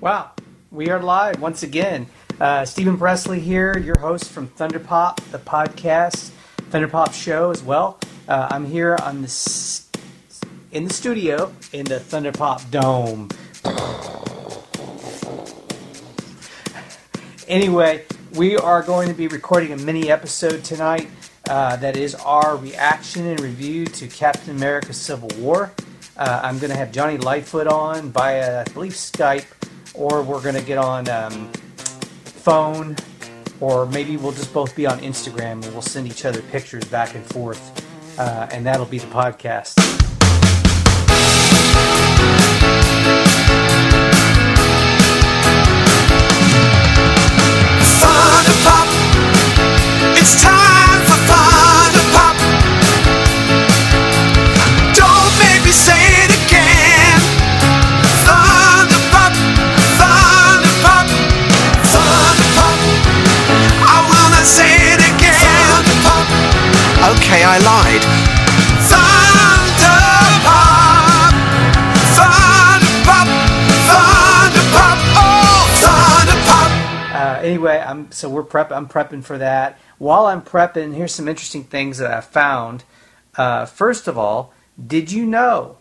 [0.00, 0.30] Wow,
[0.70, 2.06] we are live once again.
[2.38, 6.30] Uh, Stephen Presley here, your host from Thunderpop, the podcast,
[6.70, 7.98] Thunderpop show as well.
[8.28, 9.88] Uh, I'm here on this
[10.70, 13.28] in the studio in the Thunderpop Dome.
[17.48, 18.04] anyway,
[18.34, 21.08] we are going to be recording a mini episode tonight.
[21.50, 25.72] Uh, that is our reaction and review to Captain America: Civil War.
[26.16, 29.57] Uh, I'm going to have Johnny Lightfoot on via, I believe, Skype
[29.98, 31.48] or we're going to get on um,
[32.24, 32.96] phone,
[33.60, 37.14] or maybe we'll just both be on Instagram and we'll send each other pictures back
[37.14, 39.74] and forth, uh, and that'll be the podcast.
[48.00, 48.88] Fun and pop,
[50.16, 50.67] It's time.
[67.08, 68.02] Okay, I lied.
[75.16, 75.64] Oh,
[77.10, 78.70] Uh, anyway, I'm so we're prep.
[78.70, 79.78] I'm prepping for that.
[79.96, 82.84] While I'm prepping, here's some interesting things that I found.
[83.36, 84.52] Uh, first of all,
[84.86, 85.78] did you know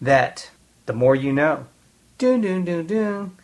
[0.00, 0.50] that
[0.86, 1.66] the more you know?
[2.16, 3.36] Doon doon doon doon.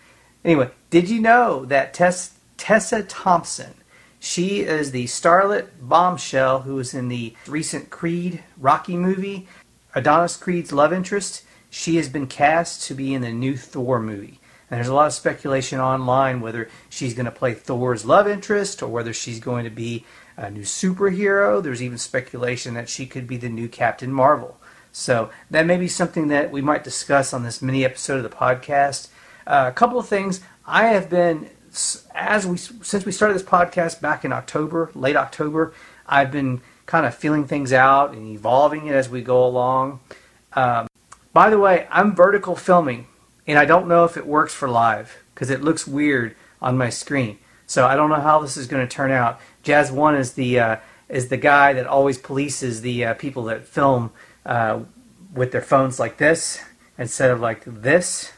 [0.44, 3.74] Anyway, did you know that Tess, Tessa Thompson
[4.24, 9.46] she is the starlet bombshell who was in the recent Creed Rocky movie,
[9.94, 11.42] Adonis Creed's love interest.
[11.68, 14.40] She has been cast to be in the new Thor movie.
[14.70, 18.82] And there's a lot of speculation online whether she's going to play Thor's love interest
[18.82, 20.06] or whether she's going to be
[20.38, 21.62] a new superhero.
[21.62, 24.58] There's even speculation that she could be the new Captain Marvel.
[24.90, 28.34] So that may be something that we might discuss on this mini episode of the
[28.34, 29.08] podcast.
[29.46, 30.40] Uh, a couple of things.
[30.66, 31.50] I have been
[32.14, 35.74] as we since we started this podcast back in October, late October,
[36.06, 40.00] I've been kind of feeling things out and evolving it as we go along.
[40.52, 40.86] Um,
[41.32, 43.06] by the way, I'm vertical filming,
[43.46, 46.90] and I don't know if it works for live because it looks weird on my
[46.90, 47.38] screen.
[47.66, 49.40] So I don't know how this is going to turn out.
[49.62, 50.76] Jazz One is the uh,
[51.08, 54.12] is the guy that always polices the uh, people that film
[54.46, 54.80] uh,
[55.32, 56.60] with their phones like this
[56.96, 58.32] instead of like this,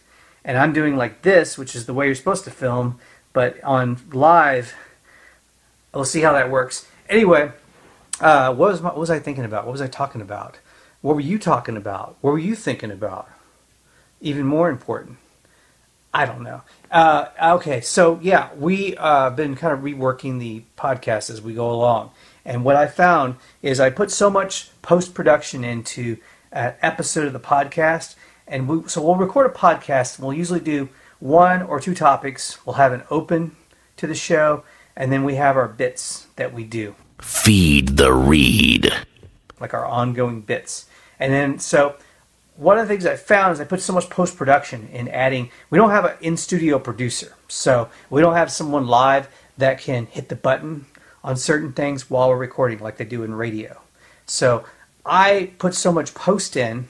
[0.44, 2.98] and I'm doing like this, which is the way you're supposed to film
[3.36, 4.74] but on live,
[5.92, 6.88] we'll see how that works.
[7.06, 7.52] Anyway,
[8.18, 9.66] uh, what, was my, what was I thinking about?
[9.66, 10.58] What was I talking about?
[11.02, 12.16] What were you talking about?
[12.22, 13.28] What were you thinking about?
[14.22, 15.18] Even more important,
[16.14, 16.62] I don't know.
[16.90, 17.26] Uh,
[17.56, 22.12] okay, so yeah, we've uh, been kind of reworking the podcast as we go along.
[22.46, 26.16] And what I found is I put so much post production into
[26.52, 28.14] an episode of the podcast.
[28.48, 32.64] And we, so we'll record a podcast, and we'll usually do one or two topics.
[32.66, 33.56] We'll have an open
[33.96, 34.64] to the show,
[34.96, 36.94] and then we have our bits that we do.
[37.20, 38.92] Feed the read.
[39.60, 40.86] Like our ongoing bits.
[41.18, 41.96] And then, so
[42.56, 45.50] one of the things I found is I put so much post production in adding.
[45.70, 49.28] We don't have an in studio producer, so we don't have someone live
[49.58, 50.86] that can hit the button
[51.24, 53.80] on certain things while we're recording, like they do in radio.
[54.26, 54.64] So
[55.04, 56.88] I put so much post in,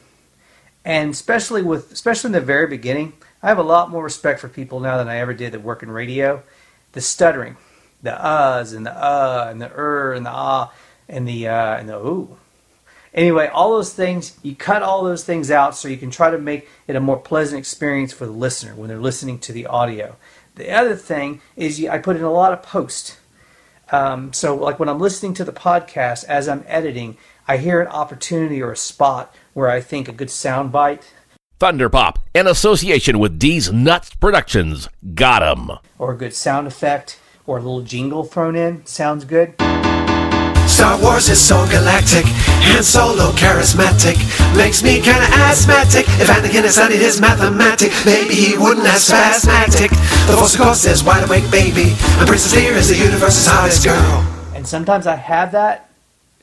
[0.85, 4.49] and especially with, especially in the very beginning, I have a lot more respect for
[4.49, 6.43] people now than I ever did that work in radio.
[6.93, 7.57] The stuttering,
[8.03, 10.73] the uhs and the uh and the er and the ah
[11.09, 12.39] and the uh and the ooh.
[13.13, 16.37] Anyway, all those things, you cut all those things out so you can try to
[16.37, 20.17] make it a more pleasant experience for the listener when they're listening to the audio.
[20.57, 23.19] The other thing is I put in a lot of post.
[23.91, 27.17] Um, so, like when I'm listening to the podcast as I'm editing,
[27.49, 31.13] I hear an opportunity or a spot where I think a good sound bite
[31.59, 34.89] Thunderpop, in association with D's Nuts Productions.
[35.15, 35.71] Got 'em.
[35.99, 38.85] Or a good sound effect or a little jingle thrown in.
[38.85, 39.55] Sounds good.
[40.67, 42.27] Star Wars is so galactic
[42.77, 44.19] and solo charismatic.
[44.55, 46.07] Makes me kinda asthmatic.
[46.21, 49.89] If Anakin had studied his mathematic, maybe he wouldn't have spasmatic.
[50.27, 51.97] The Force of course is wide awake, baby.
[52.19, 54.27] And Princess Leia is the universe's hottest girl.
[54.55, 55.89] And sometimes I have that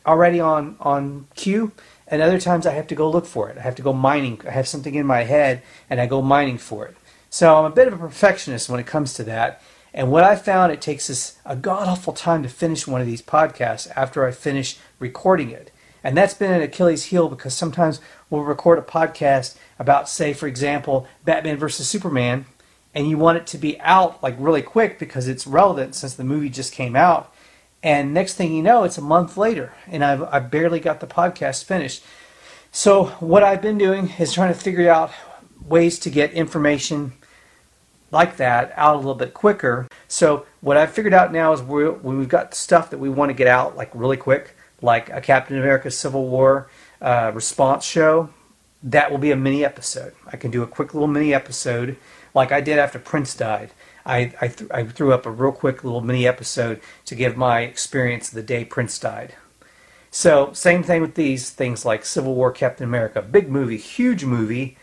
[0.08, 1.72] already on on cue
[2.14, 3.58] and other times I have to go look for it.
[3.58, 4.40] I have to go mining.
[4.48, 6.96] I have something in my head and I go mining for it.
[7.32, 9.64] So I'm a bit of a perfectionist when it comes to that.
[9.96, 13.08] And what I found, it takes us a god awful time to finish one of
[13.08, 15.72] these podcasts after I finish recording it.
[16.04, 18.00] And that's been an Achilles heel because sometimes
[18.30, 22.46] we'll record a podcast about, say, for example, Batman versus Superman,
[22.94, 26.24] and you want it to be out like really quick because it's relevant since the
[26.24, 27.33] movie just came out.
[27.84, 31.08] And next thing you know, it's a month later, and I've, I barely got the
[31.08, 32.04] podcast finished.
[32.72, 35.12] So, what I've been doing is trying to figure out
[35.68, 37.14] ways to get information
[38.14, 39.88] like that out a little bit quicker.
[40.08, 43.30] So what I've figured out now is we when we've got stuff that we want
[43.30, 46.70] to get out like really quick, like a Captain America Civil War
[47.02, 48.30] uh, response show,
[48.84, 50.14] that will be a mini episode.
[50.28, 51.98] I can do a quick little mini episode
[52.36, 53.72] like I did after Prince died.
[54.06, 57.62] I, I, th- I threw up a real quick little mini episode to give my
[57.62, 59.36] experience of the day Prince died.
[60.12, 63.22] So, same thing with these things like Civil War Captain America.
[63.22, 64.78] Big movie, huge movie.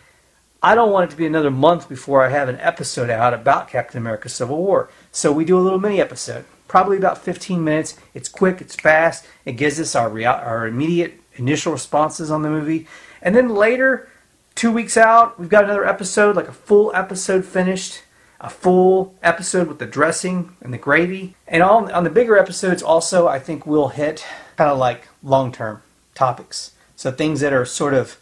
[0.62, 3.68] I don't want it to be another month before I have an episode out about
[3.68, 4.90] Captain America Civil War.
[5.12, 7.96] So, we do a little mini episode, probably about 15 minutes.
[8.12, 12.50] It's quick, it's fast, it gives us our, rea- our immediate initial responses on the
[12.50, 12.88] movie.
[13.22, 14.08] And then later,
[14.56, 18.02] two weeks out, we've got another episode, like a full episode finished
[18.40, 21.34] a full episode with the dressing and the gravy.
[21.46, 24.24] And on, on the bigger episodes, also, I think we'll hit
[24.56, 25.82] kind of like long term
[26.14, 26.72] topics.
[26.96, 28.18] So things that are sort of,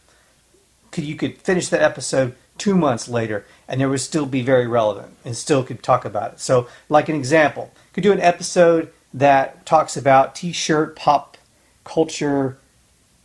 [0.91, 4.67] could you could finish that episode two months later and there would still be very
[4.67, 6.41] relevant and still could talk about it.
[6.41, 11.37] So, like an example, could do an episode that talks about t shirt pop
[11.85, 12.59] culture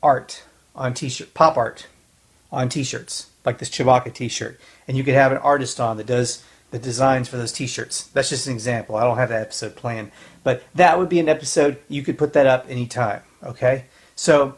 [0.02, 0.44] art
[0.76, 1.88] on t shirt, pop art
[2.52, 4.60] on t shirts, like this Chewbacca t shirt.
[4.88, 6.44] And you could have an artist on that does
[6.74, 8.08] the designs for those t-shirts.
[8.08, 8.96] That's just an example.
[8.96, 10.12] I don't have that episode planned,
[10.44, 13.22] but that would be an episode you could put that up anytime.
[13.44, 13.86] Okay,
[14.16, 14.58] so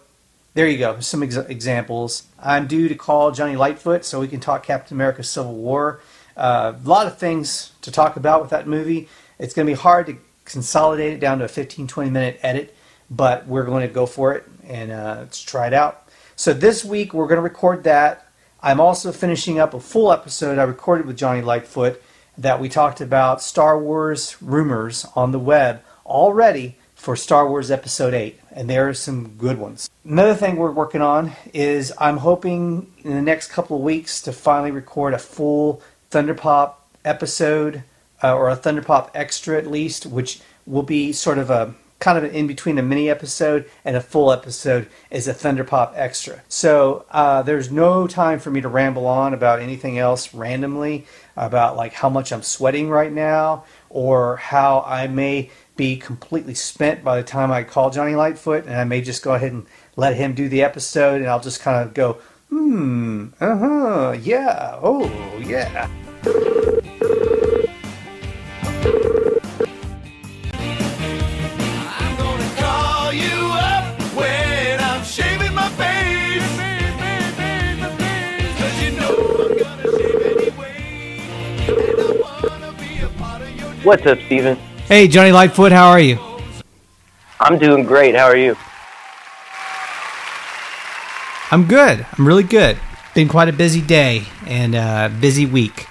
[0.54, 1.02] there you go.
[1.02, 2.24] Some ex- examples.
[2.40, 6.00] I'm due to call Johnny Lightfoot so we can talk Captain America: Civil War.
[6.38, 9.10] Uh, a lot of things to talk about with that movie.
[9.38, 10.16] It's going to be hard to
[10.46, 12.74] consolidate it down to a 15, 20 minute edit,
[13.10, 16.08] but we're going to go for it and uh, let's try it out.
[16.38, 18.26] So this week we're going to record that.
[18.62, 22.02] I'm also finishing up a full episode I recorded with Johnny Lightfoot
[22.38, 28.14] that we talked about Star Wars rumors on the web already for Star Wars Episode
[28.14, 29.90] 8, and there are some good ones.
[30.04, 34.34] Another thing we're working on is I'm hoping in the next couple of weeks to
[34.34, 36.74] finally record a full Thunderpop
[37.04, 37.84] episode,
[38.24, 42.24] uh, or a Thunderpop extra at least, which will be sort of a kind of
[42.24, 46.40] an in between a mini episode and a full episode is a Thunderpop extra.
[46.48, 51.76] So uh, there's no time for me to ramble on about anything else randomly about
[51.76, 57.18] like how much I'm sweating right now or how I may be completely spent by
[57.18, 59.66] the time I call Johnny Lightfoot and I may just go ahead and
[59.96, 62.20] let him do the episode and I'll just kind of go,
[62.50, 65.10] hmm, uh huh, yeah, oh,
[65.40, 65.90] yeah.
[83.86, 84.56] What's up, Steven?
[84.88, 86.18] Hey, Johnny Lightfoot, how are you?
[87.40, 88.16] I'm doing great.
[88.16, 88.58] How are you?
[91.52, 92.04] I'm good.
[92.18, 92.80] I'm really good.
[93.14, 95.86] Been quite a busy day and a busy week.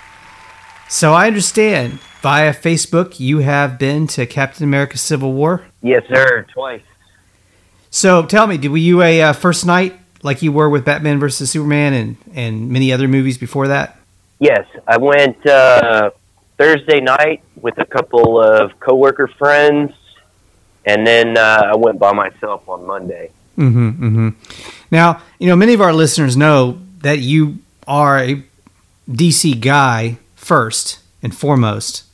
[0.89, 5.65] So I understand via Facebook you have been to Captain America Civil War.
[5.81, 6.47] Yes, sir.
[6.53, 6.83] Twice.
[7.91, 9.95] So tell me, did were you a uh, first night
[10.25, 14.01] like you were with Batman versus Superman and, and many other movies before that?
[14.41, 16.11] Yes, I went uh,
[16.57, 19.93] Thursday night with a couple of coworker friends,
[20.85, 23.31] and then uh, I went by myself on Monday.
[23.59, 24.29] Mm-hmm, mm-hmm.
[24.91, 28.43] Now, you know, many of our listeners know that you are a
[29.09, 32.05] DC guy first and foremost.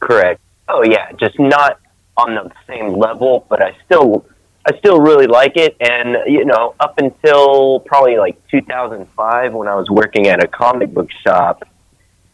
[0.00, 0.40] Correct.
[0.68, 1.80] Oh yeah, just not
[2.16, 4.26] on the same level, but I still,
[4.66, 5.76] I still really like it.
[5.80, 10.92] And you know, up until probably like 2005, when I was working at a comic
[10.92, 11.62] book shop,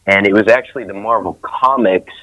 [0.09, 2.15] and it was actually the Marvel comics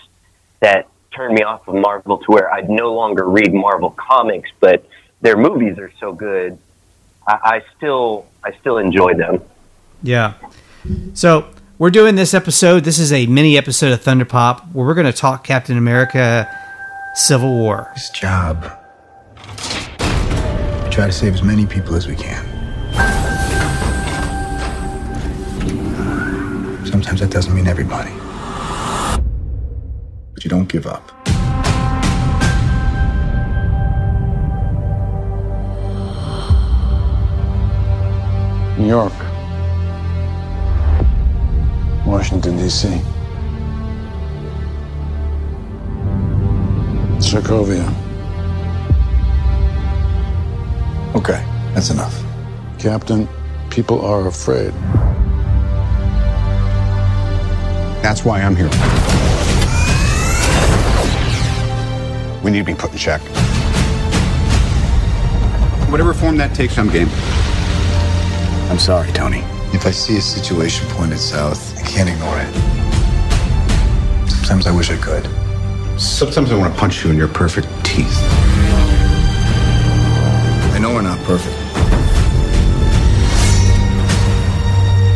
[0.60, 4.84] that turned me off of Marvel to where I'd no longer read Marvel comics, but
[5.22, 6.58] their movies are so good.
[7.28, 9.42] I, I still, I still enjoy them.
[10.02, 10.34] Yeah.
[11.14, 12.84] So we're doing this episode.
[12.84, 16.50] This is a mini episode of Thunder Pop where we're going to talk Captain America
[17.14, 17.92] Civil War.
[17.94, 18.64] This job.
[20.84, 22.55] We try to save as many people as we can.
[26.86, 28.12] Sometimes that doesn't mean everybody.
[30.34, 31.12] But you don't give up.
[38.78, 39.14] New York,
[42.06, 43.02] Washington, D.C.,
[47.20, 48.06] Sokovia,
[51.16, 51.42] Okay,
[51.74, 52.22] that's enough.
[52.78, 53.26] Captain,
[53.70, 54.74] people are afraid.
[58.06, 58.70] That's why I'm here.
[62.44, 63.20] We need to be put in check.
[65.90, 67.10] Whatever form that takes, I'm game.
[68.70, 69.40] I'm sorry, Tony.
[69.74, 72.54] If I see a situation pointed south, I can't ignore it.
[74.30, 75.28] Sometimes I wish I could.
[76.00, 78.20] Sometimes I want to punch you in your perfect teeth.
[80.76, 81.56] I know we're not perfect.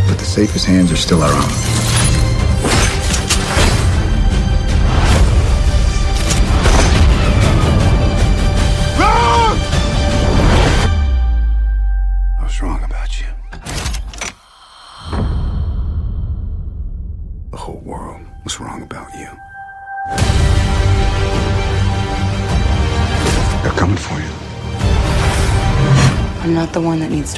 [0.10, 1.79] But the safest hands are still our own.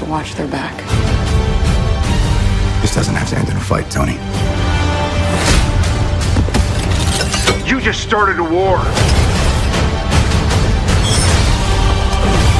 [0.01, 0.75] To watch their back.
[2.81, 4.13] This doesn't have to end in a fight, Tony.
[7.69, 8.79] You just started a war.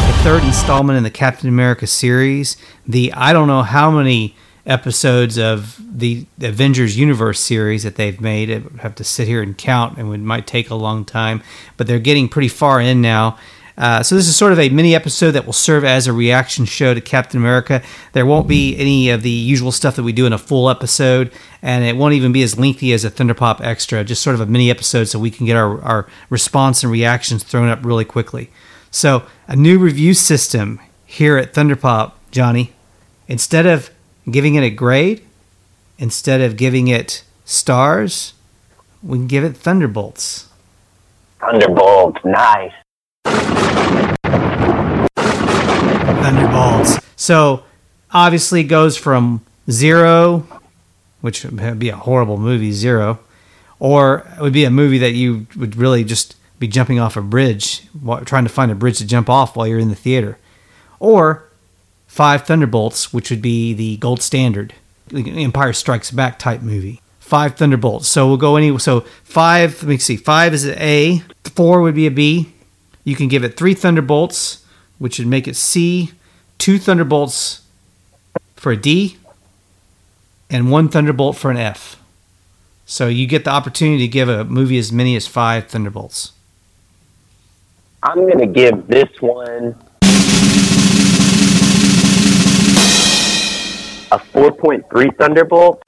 [0.08, 2.58] the third installment in the Captain America series.
[2.88, 4.36] The I don't know how many
[4.68, 8.52] episodes of the Avengers Universe series that they've made.
[8.52, 11.42] I would have to sit here and count, and it might take a long time.
[11.76, 13.40] But they're getting pretty far in now.
[13.78, 16.66] Uh, so this is sort of a mini episode that will serve as a reaction
[16.66, 17.82] show to Captain America.
[18.14, 21.32] There won't be any of the usual stuff that we do in a full episode,
[21.62, 24.04] and it won't even be as lengthy as a Thunderpop Extra.
[24.04, 27.44] Just sort of a mini episode so we can get our, our response and reactions
[27.44, 28.50] thrown up really quickly.
[28.92, 32.74] So, a new review system here at Thunderpop, Johnny.
[33.28, 33.90] Instead of
[34.30, 35.26] giving it a grade,
[35.98, 38.34] instead of giving it stars,
[39.02, 40.50] we can give it Thunderbolts.
[41.40, 42.74] Thunderbolts, nice.
[46.22, 47.00] Thunderbolts.
[47.16, 47.64] So,
[48.12, 50.48] obviously, goes from zero,
[51.22, 53.20] which would be a horrible movie, zero,
[53.80, 57.22] or it would be a movie that you would really just be jumping off a
[57.22, 57.88] bridge,
[58.26, 60.38] trying to find a bridge to jump off while you're in the theater,
[61.00, 61.44] or
[62.08, 64.74] five Thunderbolts, which would be the gold standard,
[65.14, 67.02] Empire Strikes Back type movie.
[67.20, 68.10] Five Thunderbolts.
[68.10, 68.78] So we'll go any.
[68.78, 69.82] So five.
[69.82, 70.18] Let me see.
[70.18, 71.24] Five is an A.
[71.46, 72.54] Four would be a B.
[73.06, 74.61] You can give it three Thunderbolts,
[75.02, 76.12] which would make it C.
[76.60, 77.64] Two Thunderbolts
[78.56, 79.18] for a D,
[80.48, 82.00] and one Thunderbolt for an F.
[82.86, 86.34] So you get the opportunity to give a movie as many as five Thunderbolts.
[88.04, 89.76] I'm gonna give this one
[94.12, 95.82] a 4.3 Thunderbolt.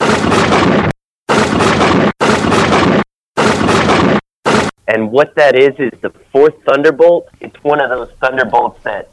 [4.93, 7.27] And what that is is the fourth Thunderbolt.
[7.41, 9.09] It's one of those Thunderbolts that,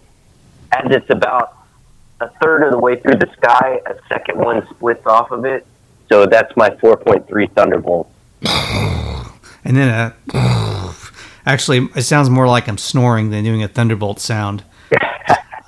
[0.72, 1.56] as it's about
[2.20, 5.66] a third of the way through the sky, a second one splits off of it.
[6.10, 8.12] So that's my 4.3 Thunderbolt.
[9.62, 10.16] And then a.
[10.32, 10.94] Uh,
[11.46, 14.64] actually, it sounds more like I'm snoring than doing a thunderbolt sound.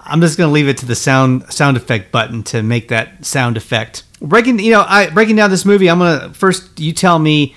[0.01, 3.27] I'm just going to leave it to the sound sound effect button to make that
[3.27, 4.05] sound effect.
[4.23, 5.91] Breaking, you know, I breaking down this movie.
[5.91, 6.81] I'm gonna first.
[6.81, 7.55] You tell me,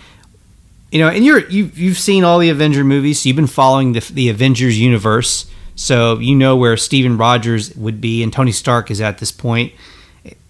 [0.96, 3.20] you know, and you're you've you've seen all the Avenger movies.
[3.20, 8.00] So you've been following the the Avengers universe, so you know where Steven Rogers would
[8.00, 9.74] be and Tony Stark is at this point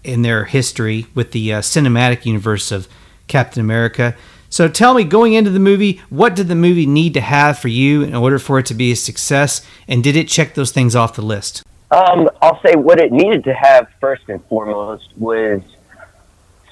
[0.04, 2.86] in their history with the uh, cinematic universe of
[3.26, 4.14] Captain America.
[4.48, 7.66] So tell me, going into the movie, what did the movie need to have for
[7.66, 10.94] you in order for it to be a success, and did it check those things
[10.94, 11.64] off the list?
[11.90, 15.60] Um, I'll say what it needed to have first and foremost was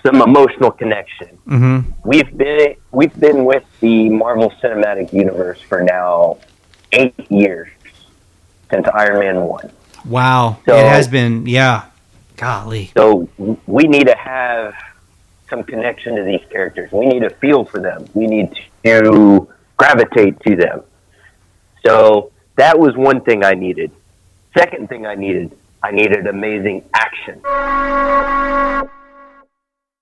[0.05, 1.39] some emotional connection.
[1.49, 1.91] Mm-hmm.
[2.09, 6.39] We've been we've been with the Marvel Cinematic Universe for now
[6.93, 7.69] eight years
[8.71, 9.71] since Iron Man one.
[10.05, 11.87] Wow, So- it has been, yeah,
[12.37, 13.27] golly, So
[13.67, 14.75] we need to have
[15.49, 16.93] some connection to these characters.
[16.93, 18.07] We need to feel for them.
[18.13, 20.83] We need to gravitate to them.
[21.87, 23.91] So that was one thing I needed.
[24.57, 27.41] Second thing I needed, I needed amazing action.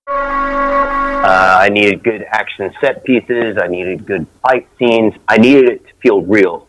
[0.09, 3.57] Uh, I needed good action set pieces.
[3.61, 5.15] I needed good fight scenes.
[5.29, 6.67] I needed it to feel real.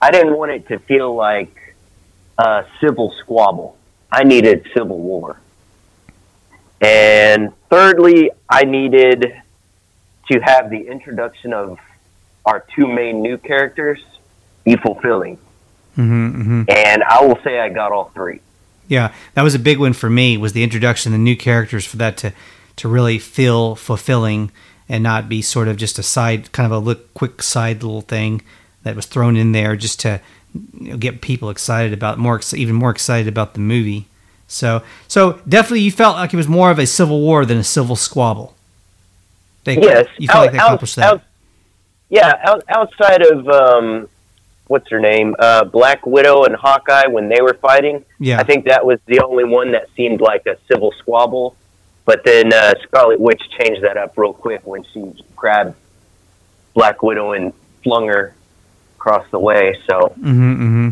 [0.00, 1.74] I didn't want it to feel like
[2.38, 3.76] a civil squabble.
[4.10, 5.38] I needed civil war.
[6.80, 9.40] And thirdly, I needed
[10.30, 11.78] to have the introduction of
[12.44, 14.02] our two main new characters
[14.64, 15.38] be fulfilling.
[15.94, 18.40] hmm hmm And I will say I got all three.
[18.88, 20.36] yeah, that was a big one for me.
[20.36, 22.32] Was the introduction of the new characters for that to
[22.76, 24.50] to really feel fulfilling
[24.88, 28.00] and not be sort of just a side, kind of a look, quick side little
[28.02, 28.42] thing
[28.82, 30.20] that was thrown in there just to
[30.54, 34.06] you know, get people excited about more, even more excited about the movie.
[34.48, 37.64] So, so definitely, you felt like it was more of a civil war than a
[37.64, 38.54] civil squabble.
[39.64, 41.04] They, yes, you felt like they out- accomplished that.
[41.14, 41.22] out-
[42.10, 44.08] yeah, out, outside of um,
[44.66, 48.38] what's her name, uh, Black Widow and Hawkeye, when they were fighting, Yeah.
[48.38, 51.56] I think that was the only one that seemed like a civil squabble.
[52.04, 55.76] But then uh, Scarlet Witch changed that up real quick when she grabbed
[56.74, 58.34] Black Widow and flung her
[58.96, 59.78] across the way.
[59.88, 60.88] So Mm-hmm, mm-hmm.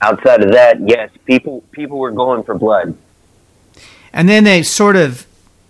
[0.00, 2.96] outside of that, yes, people people were going for blood.
[4.12, 5.26] And then they sort of,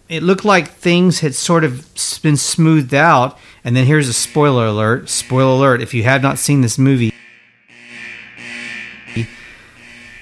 [0.09, 1.85] it looked like things had sort of
[2.23, 3.37] been smoothed out.
[3.65, 5.09] And then here's a spoiler alert.
[5.09, 5.83] Spoiler alert.
[5.83, 7.13] If you have not seen this movie,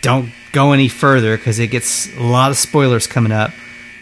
[0.01, 3.51] don't go any further because it gets a lot of spoilers coming up.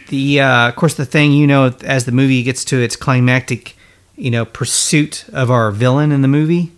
[0.08, 3.76] The, uh, of course, the thing, you know, as the movie gets to its climactic,
[4.16, 6.72] you know, pursuit of our villain in the movie,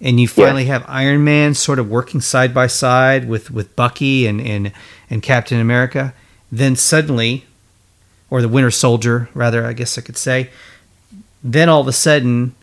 [0.00, 4.26] and you finally have Iron Man sort of working side by side with, with Bucky
[4.26, 4.72] and, and,
[5.08, 6.12] and Captain America.
[6.52, 7.46] Then suddenly,
[8.28, 10.50] or the Winter Soldier, rather, I guess I could say,
[11.42, 12.54] then all of a sudden,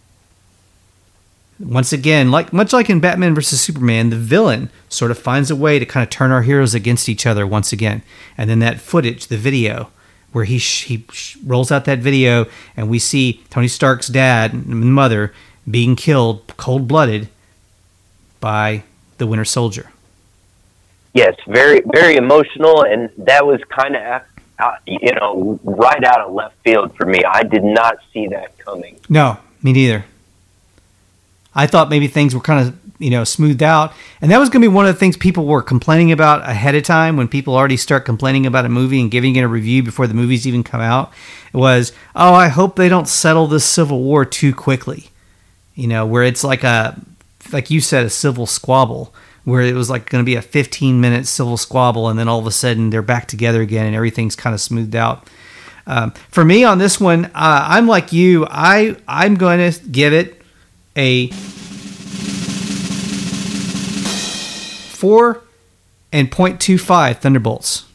[1.63, 5.55] once again, like much like in Batman versus Superman, the villain sort of finds a
[5.55, 8.01] way to kind of turn our heroes against each other once again.
[8.37, 9.89] And then that footage, the video,
[10.31, 14.53] where he sh- he sh- rolls out that video, and we see Tony Stark's dad
[14.53, 15.33] and mother
[15.69, 17.29] being killed cold blooded
[18.39, 18.83] by
[19.17, 19.91] the Winter Soldier.
[21.13, 24.21] Yes, very very emotional, and that was kind of
[24.59, 27.23] uh, you know right out of left field for me.
[27.23, 28.99] I did not see that coming.
[29.07, 30.05] No, me neither.
[31.55, 34.61] I thought maybe things were kind of you know smoothed out, and that was going
[34.61, 37.55] to be one of the things people were complaining about ahead of time when people
[37.55, 40.63] already start complaining about a movie and giving it a review before the movies even
[40.63, 41.11] come out.
[41.53, 45.09] Was oh, I hope they don't settle this civil war too quickly.
[45.75, 46.99] You know, where it's like a
[47.51, 49.13] like you said, a civil squabble.
[49.43, 52.39] Where it was like going to be a 15 minute civil squabble, and then all
[52.39, 55.27] of a sudden they're back together again, and everything's kind of smoothed out.
[55.85, 58.47] Um, for me on this one, uh, I'm like you.
[58.49, 60.41] I I'm going to give it
[60.97, 61.27] a
[64.93, 65.41] four
[66.11, 67.85] and 0.25 Thunderbolts.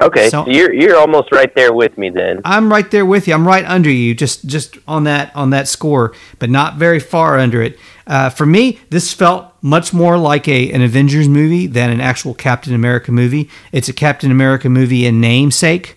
[0.00, 2.40] Okay, So- so you're you're almost right there with me then.
[2.44, 3.34] I'm right there with you.
[3.34, 7.38] I'm right under you, just just on that on that score, but not very far
[7.38, 7.78] under it.
[8.04, 12.34] Uh, for me, this felt much more like a an Avengers movie than an actual
[12.34, 13.48] Captain America movie.
[13.70, 15.96] It's a Captain America movie in namesake,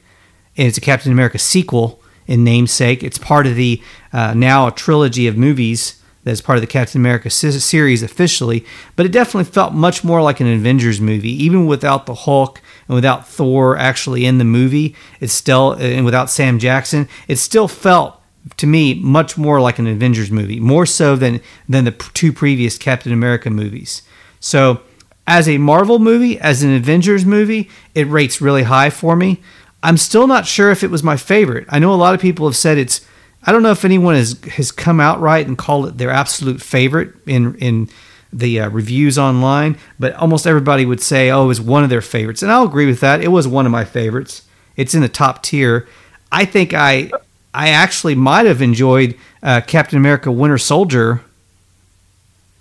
[0.58, 3.04] and it's a Captain America sequel in namesake.
[3.04, 3.82] It's part of the
[4.14, 8.66] uh, now a trilogy of movies that's part of the Captain America series officially,
[8.96, 12.96] but it definitely felt much more like an Avengers movie, even without the Hulk and
[12.96, 14.96] without Thor actually in the movie.
[15.20, 18.20] It's still and without Sam Jackson, it still felt
[18.58, 22.78] to me much more like an Avengers movie, more so than than the two previous
[22.78, 24.02] Captain America movies.
[24.40, 24.82] So,
[25.28, 29.42] as a Marvel movie, as an Avengers movie, it rates really high for me.
[29.84, 31.66] I'm still not sure if it was my favorite.
[31.70, 33.06] I know a lot of people have said it's.
[33.44, 36.62] I don't know if anyone has has come out right and called it their absolute
[36.62, 37.90] favorite in in
[38.34, 42.02] the uh, reviews online, but almost everybody would say, "Oh, it was one of their
[42.02, 43.22] favorites," and I'll agree with that.
[43.22, 44.42] It was one of my favorites.
[44.76, 45.88] It's in the top tier.
[46.32, 47.12] I think I
[47.54, 51.22] I actually might have enjoyed uh, Captain America: Winter Soldier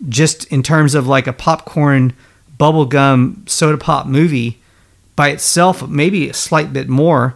[0.09, 2.13] just in terms of like a popcorn
[2.59, 4.61] bubblegum soda pop movie
[5.17, 7.35] by itself maybe a slight bit more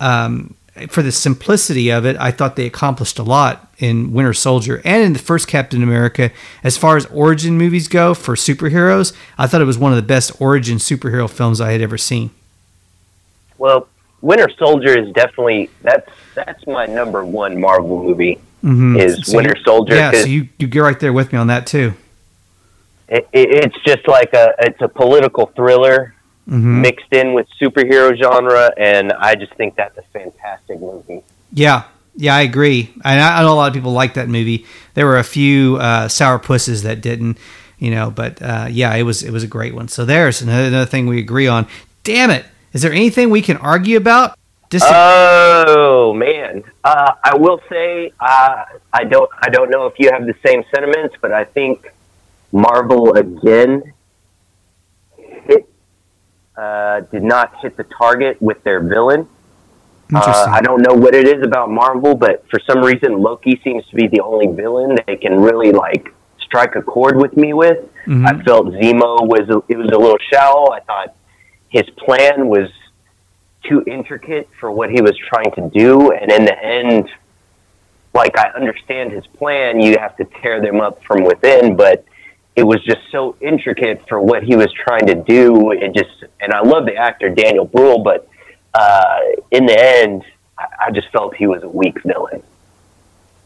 [0.00, 0.54] um,
[0.88, 5.02] for the simplicity of it i thought they accomplished a lot in winter soldier and
[5.02, 6.30] in the first captain america
[6.62, 10.02] as far as origin movies go for superheroes i thought it was one of the
[10.02, 12.30] best origin superhero films i had ever seen
[13.58, 13.88] Well,
[14.20, 18.38] Winter Soldier is definitely that's that's my number one Marvel movie.
[18.64, 19.00] Mhm.
[19.00, 19.94] Is So Winter you- Soldier?
[19.94, 21.94] Yeah, so you, you get right there with me on that too
[23.08, 26.14] it, it, it's just like a it's a political thriller
[26.48, 26.80] Mhm.
[26.80, 31.22] mixed in with superhero genre, and I just think that's a fantastic movie.
[31.52, 31.82] Yeah,
[32.16, 32.90] yeah, I agree.
[33.04, 34.64] And I, I know a lot of people like that movie.
[34.94, 37.38] There were a few uh, sour pusses that didn't,
[37.78, 39.88] you know, but uh, yeah, it was it was a great one.
[39.88, 41.66] So there's another, another thing we agree on.
[42.02, 42.46] Damn it!
[42.72, 44.38] Is there anything we can argue about?
[44.82, 50.26] Oh man, uh, I will say uh, I don't I don't know if you have
[50.26, 51.90] the same sentiments, but I think
[52.52, 53.92] Marvel again
[56.58, 59.28] uh, did not hit the target with their villain.
[60.12, 63.86] Uh, I don't know what it is about Marvel, but for some reason Loki seems
[63.88, 67.78] to be the only villain they can really like strike a chord with me with.
[68.06, 68.26] Mhm.
[68.26, 70.72] I felt Zemo was a, it was a little shallow.
[70.72, 71.14] I thought
[71.68, 72.70] his plan was
[73.64, 77.08] too intricate for what he was trying to do, and in the end,
[78.14, 82.04] like I understand his plan, you have to tear them up from within, but
[82.58, 85.70] it was just so intricate for what he was trying to do.
[85.70, 88.28] It just, and I love the actor Daniel Bruhl, but
[88.74, 89.18] uh,
[89.52, 90.24] in the end,
[90.58, 92.42] I, just felt he was a weak villain.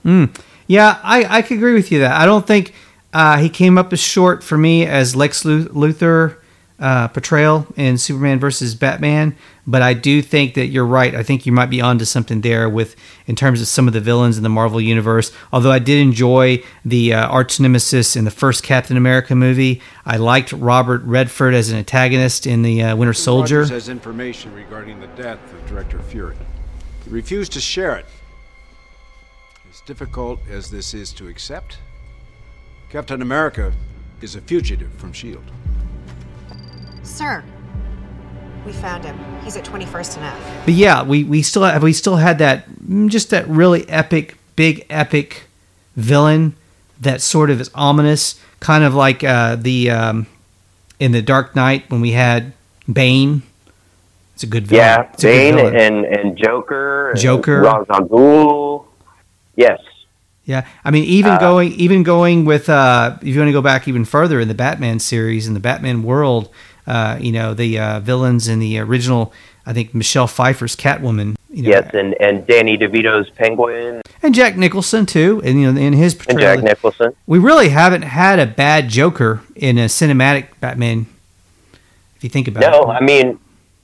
[0.02, 0.34] Mm.
[0.66, 2.18] Yeah, I, I could agree with you that.
[2.18, 2.72] I don't think
[3.12, 6.38] uh, he came up as short for me as Lex Lu- Luthor
[6.82, 9.36] uh, portrayal in Superman versus Batman,
[9.68, 11.14] but I do think that you're right.
[11.14, 12.96] I think you might be onto something there with
[13.28, 15.30] in terms of some of the villains in the Marvel universe.
[15.52, 20.16] Although I did enjoy the uh, arch nemesis in the first Captain America movie, I
[20.16, 23.60] liked Robert Redford as an antagonist in the uh, Winter Soldier.
[23.60, 26.36] Rogers has information regarding the death of Director Fury.
[27.04, 28.06] He refused to share it.
[29.70, 31.78] As difficult as this is to accept,
[32.90, 33.72] Captain America
[34.20, 35.71] is a fugitive from S.H.I.E.L.D.
[37.02, 37.42] Sir,
[38.64, 39.18] we found him.
[39.42, 40.64] He's at 21st and F.
[40.64, 44.36] But yeah, we, we still have we still had that mm, just that really epic,
[44.56, 45.44] big epic
[45.96, 46.54] villain
[47.00, 50.26] that sort of is ominous, kind of like uh, the um,
[51.00, 52.52] in the Dark Knight when we had
[52.90, 53.42] Bane.
[54.34, 54.84] It's a good villain.
[54.84, 55.76] Yeah, It's Bane villain.
[55.76, 57.12] and and Joker.
[57.16, 57.60] Joker.
[57.62, 58.84] Ra's al Ghul.
[59.56, 59.80] Yes.
[60.44, 63.62] Yeah, I mean, even Uh, going, even going with, uh, if you want to go
[63.62, 66.48] back even further in the Batman series, in the Batman world,
[66.86, 69.32] uh, you know, the uh, villains in the original,
[69.66, 74.56] I think Michelle Pfeiffer's Catwoman, you know, Yes, and, and Danny DeVito's Penguin and Jack
[74.56, 77.14] Nicholson too, and you know, in his and portrayal, Jack Nicholson.
[77.26, 81.06] we really haven't had a bad Joker in a cinematic Batman.
[82.16, 83.38] If you think about No, it, I mean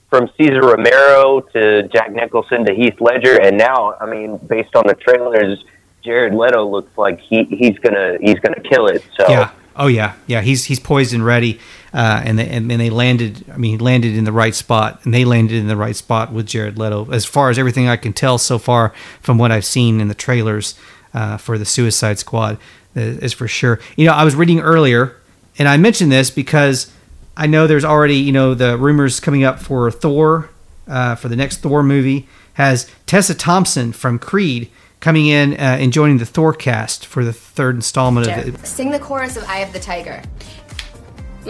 [0.09, 4.87] from Cesar Romero to Jack Nicholson to Heath Ledger, and now I mean based on
[4.87, 5.63] the trailers,
[6.03, 9.03] Jared Leto looks like he he's gonna he's gonna kill it.
[9.17, 9.51] So Yeah.
[9.75, 10.13] Oh yeah.
[10.25, 10.41] Yeah.
[10.41, 11.59] He's he's poised and ready.
[11.93, 13.45] Uh, and they and, they landed.
[13.51, 16.31] I mean, he landed in the right spot, and they landed in the right spot
[16.31, 17.09] with Jared Leto.
[17.11, 20.13] As far as everything I can tell so far from what I've seen in the
[20.13, 20.75] trailers
[21.13, 22.59] uh, for the Suicide Squad,
[22.95, 23.79] uh, is for sure.
[23.95, 25.15] You know, I was reading earlier,
[25.57, 26.91] and I mentioned this because
[27.35, 30.49] I know there's already you know the rumors coming up for Thor,
[30.87, 35.93] uh, for the next Thor movie has Tessa Thompson from Creed coming in uh, and
[35.93, 38.67] joining the Thor cast for the third installment of it.
[38.67, 40.21] Sing the chorus of Eye of the Tiger.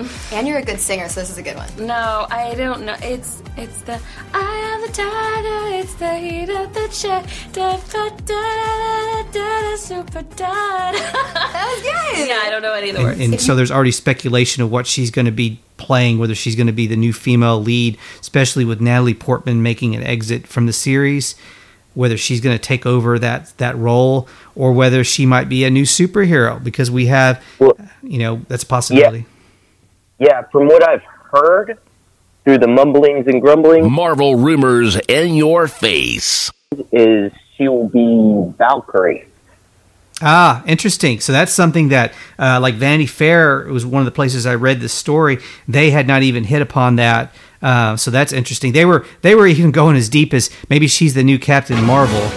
[0.34, 1.70] and you're a good singer, so this is a good one.
[1.78, 2.96] No, I don't know.
[3.02, 4.00] It's it's the
[4.34, 5.82] I am the tiger.
[5.82, 7.24] It's the heat of the chair.
[7.54, 10.92] Da da da da da da super da.
[10.92, 11.84] that was
[12.18, 12.28] good.
[12.28, 13.20] Yeah, I don't know any of the words.
[13.20, 16.56] and, and so there's already speculation of what she's going to be playing, whether she's
[16.56, 20.66] going to be the new female lead, especially with Natalie Portman making an exit from
[20.66, 21.36] the series,
[21.94, 25.70] whether she's going to take over that that role, or whether she might be a
[25.70, 27.44] new superhero because we have,
[28.04, 29.20] you know, that's a possibility.
[29.20, 29.26] yeah,
[30.52, 31.78] from what I've heard
[32.44, 36.52] through the mumblings and grumblings, Marvel rumors in your face.
[36.92, 39.26] is she will be Valkyrie.
[40.22, 41.22] Ah, interesting.
[41.22, 44.82] So that's something that, uh, like Vanity Fair, was one of the places I read
[44.82, 45.40] this story.
[45.68, 47.34] They had not even hit upon that.
[47.62, 48.74] Uh, so that's interesting.
[48.74, 52.28] They were they were even going as deep as maybe she's the new Captain Marvel.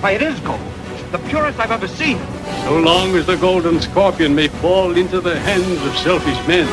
[0.00, 0.60] Why, it is gold.
[1.10, 2.18] The purest I've ever seen.
[2.64, 6.68] So long as the golden scorpion may fall into the hands of selfish men,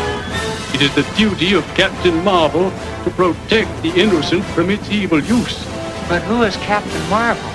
[0.75, 2.69] it is the duty of Captain Marvel
[3.05, 5.63] to protect the innocent from its evil use.
[6.09, 7.49] But who is Captain Marvel?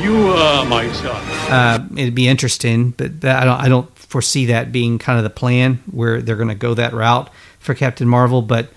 [0.00, 1.22] You are my son.
[1.50, 5.24] Uh, it'd be interesting, but that, I don't I don't foresee that being kind of
[5.24, 8.42] the plan where they're going to go that route for Captain Marvel.
[8.42, 8.70] But it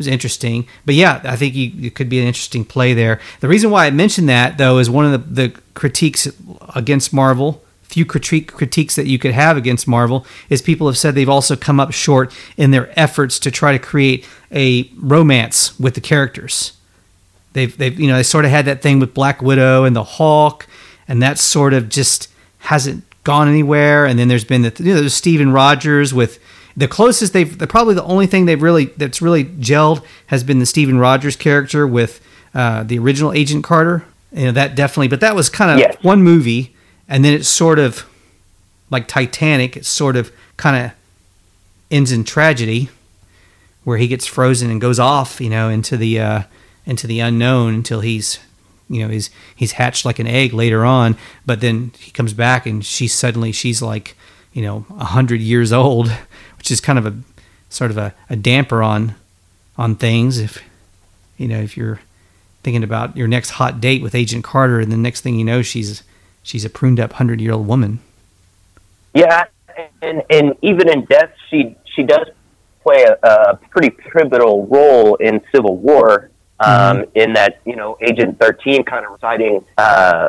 [0.00, 0.66] was interesting.
[0.86, 3.20] But yeah, I think you, it could be an interesting play there.
[3.40, 6.26] The reason why I mentioned that though is one of the, the critiques
[6.74, 7.62] against Marvel.
[7.82, 11.54] Few critique critiques that you could have against Marvel is people have said they've also
[11.54, 16.72] come up short in their efforts to try to create a romance with the characters.
[17.52, 20.04] They've they've you know they sort of had that thing with Black Widow and the
[20.04, 20.66] Hulk,
[21.08, 24.06] and that sort of just hasn't gone anywhere.
[24.06, 26.38] And then there's been the you know there's Steven Rogers with
[26.76, 30.58] the closest they've the probably the only thing they've really that's really gelled has been
[30.58, 32.20] the Steven Rogers character with
[32.54, 34.04] uh, the original Agent Carter.
[34.32, 35.96] You know that definitely, but that was kind of Yes.
[36.02, 36.74] one movie,
[37.08, 38.06] and then it's sort of
[38.90, 39.76] like Titanic.
[39.76, 40.92] It sort of kind of
[41.90, 42.88] ends in tragedy
[43.84, 46.42] where he gets frozen and goes off, you know, into the uh,
[46.86, 48.38] into the unknown until he's,
[48.88, 51.16] you know, he's he's hatched like an egg later on.
[51.44, 54.16] But then he comes back and she's suddenly she's like,
[54.52, 56.12] you know, a hundred years old,
[56.60, 57.14] which is kind of a
[57.70, 59.14] sort of a, a damper on
[59.78, 60.38] on things.
[60.38, 60.62] If
[61.38, 62.00] you know, if you're
[62.62, 65.62] thinking about your next hot date with Agent Carter, and the next thing you know,
[65.62, 66.02] she's
[66.42, 68.00] she's a pruned up hundred year old woman.
[69.14, 69.46] Yeah,
[70.02, 72.28] and and even in death, she she does
[72.82, 76.28] play a, a pretty pivotal role in Civil War.
[76.60, 80.28] Um, In that, you know, Agent Thirteen kind of reciting uh,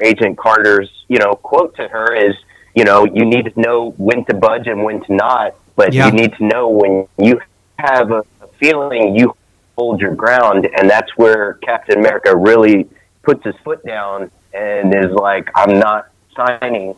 [0.00, 2.34] Agent Carter's, you know, quote to her is,
[2.74, 6.06] you know, you need to know when to budge and when to not, but Yeah.
[6.06, 7.40] you need to know when you
[7.78, 9.34] have a, a feeling you
[9.78, 12.86] hold your ground, and that's where Captain America really
[13.22, 16.94] puts his foot down and is like, I'm not signing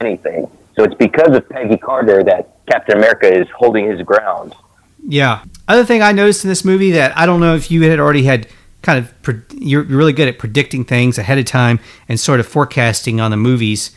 [0.00, 0.48] anything.
[0.74, 4.54] So it's because of Peggy Carter that Captain America is holding his ground.
[5.06, 5.44] Yeah.
[5.68, 8.24] Other thing I noticed in this movie that I don't know if you had already
[8.24, 8.48] had
[8.82, 12.40] kind of pre- you're you're really good at predicting things ahead of time and sort
[12.40, 13.90] of forecasting on the movies.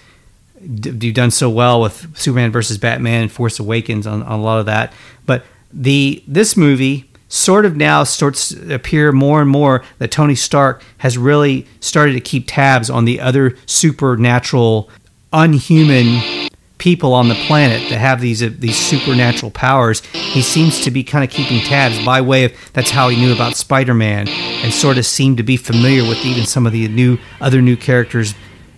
[0.59, 4.41] D- You've done so well with Superman versus Batman and Force Awakens on, on a
[4.41, 4.93] lot of that,
[5.25, 10.35] but the this movie sort of now starts to appear more and more that Tony
[10.35, 14.89] Stark has really started to keep tabs on the other supernatural,
[15.31, 20.01] unhuman people on the planet that have these uh, these supernatural powers.
[20.13, 23.33] He seems to be kind of keeping tabs by way of that's how he knew
[23.33, 27.19] about Spider-Man and sort of seemed to be familiar with even some of the new
[27.41, 28.33] other new characters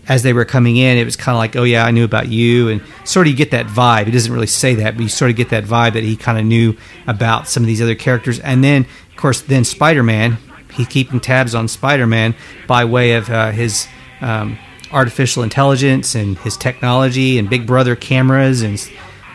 [0.08, 0.98] as they were coming in.
[0.98, 3.38] It was kind of like, oh yeah, I knew about you, and sort of you
[3.38, 4.06] get that vibe.
[4.06, 6.38] He doesn't really say that, but you sort of get that vibe that he kind
[6.38, 6.76] of knew
[7.08, 8.40] about some of these other characters.
[8.40, 10.38] And then, of course, then Spider-Man.
[10.74, 12.36] He's keeping tabs on Spider-Man
[12.68, 13.88] by way of uh, his.
[14.22, 14.58] Um,
[14.92, 18.78] artificial intelligence and his technology and Big Brother cameras and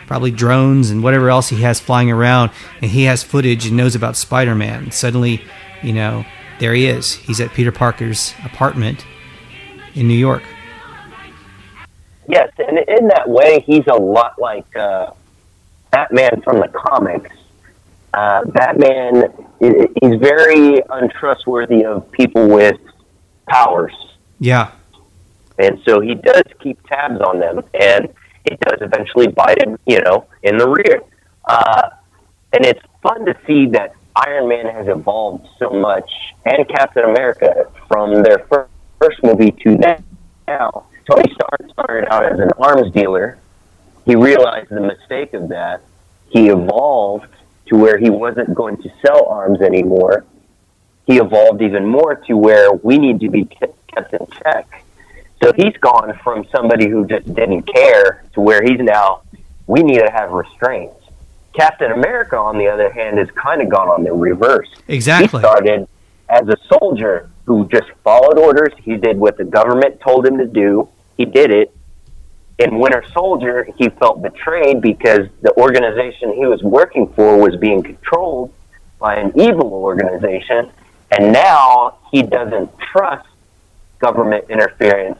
[0.05, 2.51] probably drones and whatever else he has flying around.
[2.81, 4.91] And he has footage and knows about Spider Man.
[4.91, 5.41] Suddenly,
[5.81, 6.25] you know,
[6.59, 7.13] there he is.
[7.13, 9.05] He's at Peter Parker's apartment
[9.95, 10.43] in New York.
[12.27, 15.11] Yes, and in that way, he's a lot like uh,
[15.91, 17.31] Batman from the comics.
[18.13, 22.77] Uh, Batman, he's very untrustworthy of people with
[23.47, 23.93] powers,
[24.39, 24.71] Yeah.
[25.57, 28.09] and so he does keep tabs on them, and
[28.45, 31.01] it does eventually bite him, you know, in the rear.
[31.45, 31.89] Uh,
[32.53, 36.09] and it's fun to see that Iron Man has evolved so much,
[36.45, 38.67] and Captain America from their fir-
[38.99, 39.75] first movie to
[40.47, 40.85] now.
[41.09, 43.37] Tony Stark started out as an arms dealer.
[44.05, 45.81] He realized the mistake of that.
[46.29, 47.27] He evolved
[47.67, 50.25] to where he wasn't going to sell arms anymore.
[51.05, 54.83] He evolved even more to where we need to be ke- kept in check.
[55.41, 59.21] So he's gone from somebody who just didn't care to where he's now,
[59.67, 60.95] we need to have restraints.
[61.53, 64.69] Captain America, on the other hand, has kind of gone on the reverse.
[64.87, 65.39] Exactly.
[65.39, 65.87] He started
[66.29, 68.73] as a soldier who just followed orders.
[68.81, 70.89] He did what the government told him to do.
[71.17, 71.73] He did it.
[72.59, 77.83] In Winter Soldier, he felt betrayed because the organization he was working for was being
[77.83, 78.51] controlled
[78.99, 80.71] by an evil organization.
[81.11, 83.27] And now he doesn't trust
[83.99, 85.19] government interference,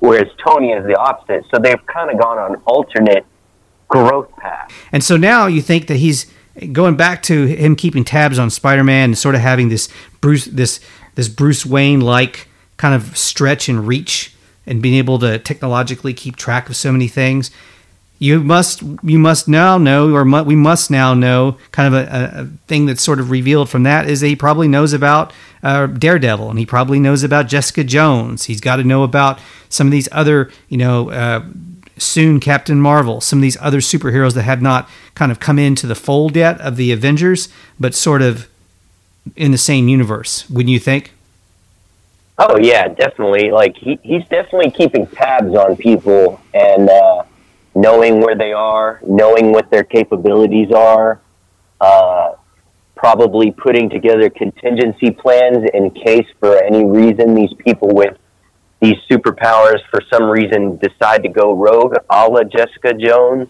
[0.00, 1.44] whereas Tony is the opposite.
[1.52, 3.24] So they've kind of gone on alternate
[3.86, 4.74] growth paths.
[4.92, 6.26] And so now you think that he's
[6.72, 9.88] going back to him keeping tabs on Spider-Man and sort of having this
[10.20, 10.80] Bruce this
[11.14, 14.34] this Bruce Wayne like kind of stretch and reach
[14.68, 17.50] and being able to technologically keep track of so many things.
[18.20, 22.40] You must you must now know, or mu- we must now know, kind of a,
[22.40, 25.86] a, thing that's sort of revealed from that is that he probably knows about uh,
[25.86, 28.44] Daredevil, and he probably knows about Jessica Jones.
[28.44, 31.44] He's got to know about some of these other, you know, uh,
[31.96, 35.86] soon Captain Marvel, some of these other superheroes that have not kind of come into
[35.86, 38.48] the fold yet of the Avengers, but sort of
[39.36, 40.48] in the same universe.
[40.50, 41.12] Wouldn't you think?
[42.38, 43.50] Oh yeah, definitely.
[43.50, 47.24] Like he, he's definitely keeping tabs on people and uh,
[47.74, 51.20] knowing where they are, knowing what their capabilities are,
[51.80, 52.34] uh,
[52.94, 58.16] probably putting together contingency plans in case for any reason these people with
[58.80, 63.48] these superpowers for some reason decide to go rogue, a la Jessica Jones.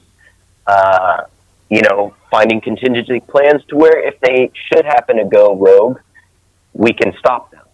[0.66, 1.24] Uh,
[1.70, 5.98] you know, finding contingency plans to where if they should happen to go rogue,
[6.72, 7.67] we can stop them.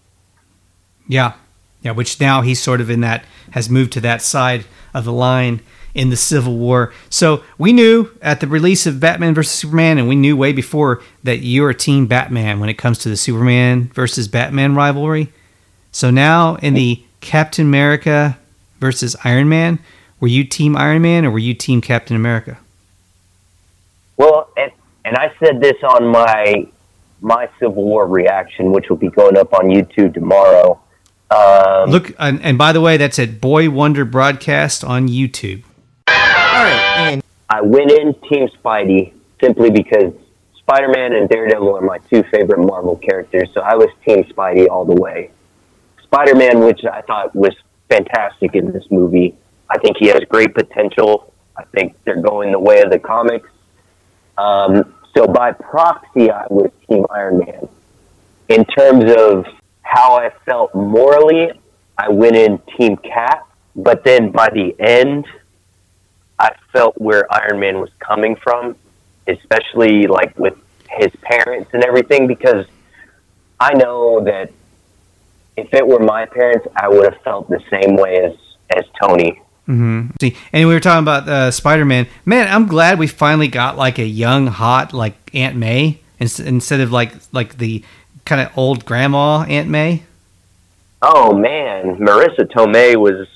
[1.06, 1.34] Yeah.
[1.82, 4.64] Yeah, which now he's sort of in that, has moved to that side
[4.94, 5.60] of the line
[5.94, 6.92] in the Civil War.
[7.08, 11.02] So we knew at the release of Batman versus Superman, and we knew way before
[11.22, 15.32] that you're a team Batman when it comes to the Superman versus Batman rivalry.
[15.92, 18.38] So now in the Captain America
[18.80, 19.78] versus Iron Man,
[20.20, 22.58] were you team Iron Man or were you team Captain America?
[24.16, 24.72] Well, and
[25.04, 26.66] and I said this on my
[27.20, 30.80] my Civil War reaction, which will be going up on YouTube tomorrow.
[31.30, 35.64] Um, Look, and, and by the way, that's at Boy Wonder Broadcast on YouTube.
[36.06, 40.12] All right, and I went in Team Spidey simply because
[40.58, 44.68] Spider Man and Daredevil are my two favorite Marvel characters, so I was Team Spidey
[44.68, 45.30] all the way.
[46.02, 47.54] Spider Man, which I thought was
[47.88, 49.34] fantastic in this movie.
[49.68, 51.32] I think he has great potential.
[51.56, 53.48] I think they're going the way of the comics.
[54.38, 57.68] Um, so by proxy, I was Team Iron Man.
[58.48, 59.46] In terms of
[59.94, 61.52] how I felt morally,
[61.96, 65.24] I went in Team Cap, but then by the end,
[66.38, 68.76] I felt where Iron Man was coming from,
[69.28, 70.56] especially like with
[70.90, 72.66] his parents and everything, because
[73.60, 74.52] I know that
[75.56, 78.36] if it were my parents, I would have felt the same way as
[78.70, 79.40] as Tony.
[79.66, 82.08] hmm See, and we were talking about uh, Spider Man.
[82.24, 86.90] Man, I'm glad we finally got like a young, hot like Aunt May instead of
[86.90, 87.84] like like the
[88.24, 90.02] kind of old grandma Aunt May.
[91.02, 93.28] Oh man, Marisa Tomei was,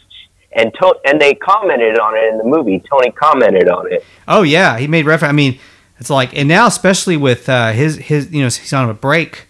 [0.52, 2.82] and to, and they commented on it in the movie.
[2.88, 4.04] Tony commented on it.
[4.26, 5.30] Oh yeah, he made reference.
[5.30, 5.58] I mean,
[5.98, 9.46] it's like, and now especially with uh, his his you know he's on a break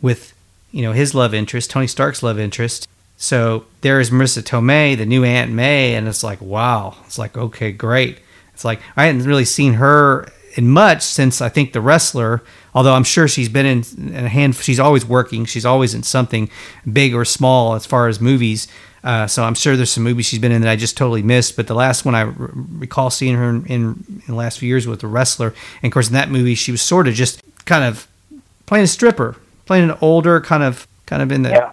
[0.00, 0.32] with
[0.72, 2.88] you know his love interest, Tony Stark's love interest.
[3.16, 7.36] So there is Marisa Tomei, the new Aunt May, and it's like wow, it's like
[7.36, 8.20] okay, great.
[8.54, 12.42] It's like I hadn't really seen her in much since I think the wrestler.
[12.74, 15.44] Although I'm sure she's been in, in a hand, she's always working.
[15.44, 16.50] She's always in something
[16.90, 18.68] big or small as far as movies.
[19.02, 21.56] Uh, so I'm sure there's some movies she's been in that I just totally missed.
[21.56, 24.68] But the last one I r- recall seeing her in, in, in the last few
[24.68, 27.42] years with the wrestler, and of course in that movie she was sort of just
[27.64, 28.06] kind of
[28.66, 29.36] playing a stripper,
[29.66, 31.72] playing an older kind of kind of in the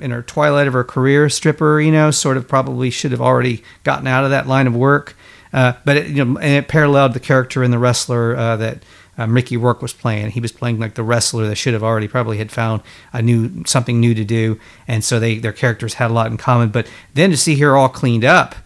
[0.00, 1.80] in her twilight of her career stripper.
[1.80, 5.16] You know, sort of probably should have already gotten out of that line of work.
[5.54, 8.82] Uh, but it, you know, and it paralleled the character in the wrestler uh, that
[9.16, 10.30] uh, Mickey Rourke was playing.
[10.30, 13.64] He was playing like the wrestler that should have already probably had found a new
[13.64, 16.70] something new to do, and so they their characters had a lot in common.
[16.70, 18.56] But then to see her all cleaned up,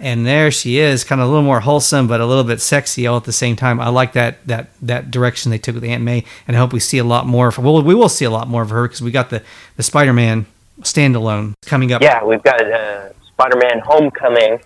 [0.00, 3.08] and there she is, kind of a little more wholesome, but a little bit sexy
[3.08, 3.80] all at the same time.
[3.80, 6.78] I like that that that direction they took with Aunt May, and I hope we
[6.78, 7.48] see a lot more.
[7.48, 9.42] Of, well, we will see a lot more of her because we got the
[9.76, 10.46] the Spider Man
[10.82, 12.00] standalone coming up.
[12.00, 14.60] Yeah, we've got uh, Spider-Man: Homecoming,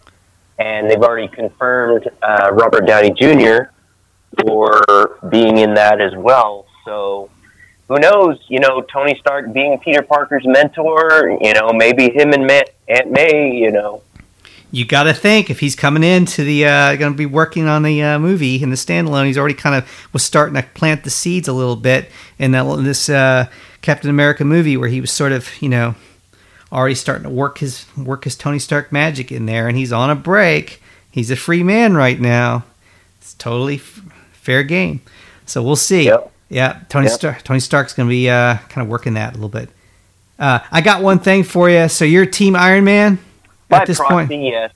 [0.62, 3.72] and they've already confirmed uh, Robert Downey Jr.
[4.46, 6.66] for being in that as well.
[6.84, 7.30] So
[7.88, 8.38] who knows?
[8.46, 11.36] You know, Tony Stark being Peter Parker's mentor.
[11.40, 13.50] You know, maybe him and Ma- Aunt May.
[13.50, 14.02] You know,
[14.70, 17.82] you got to think if he's coming into the uh, going to be working on
[17.82, 21.10] the uh, movie in the standalone, he's already kind of was starting to plant the
[21.10, 23.46] seeds a little bit in that in this uh,
[23.80, 25.96] Captain America movie where he was sort of you know
[26.72, 30.10] already starting to work his work his Tony Stark magic in there, and he's on
[30.10, 30.82] a break.
[31.10, 32.64] He's a free man right now.
[33.20, 34.00] It's totally f-
[34.32, 35.00] fair game.
[35.46, 36.10] So we'll see.
[36.48, 37.14] Yeah, Tony Yep.
[37.14, 37.42] Stark.
[37.44, 39.68] Tony Stark's going to be uh, kind of working that a little bit.
[40.38, 41.88] Uh, I got one thing for you.
[41.88, 43.18] So you're Team Iron Man
[43.68, 44.42] by at this proxy, point.
[44.42, 44.72] yes.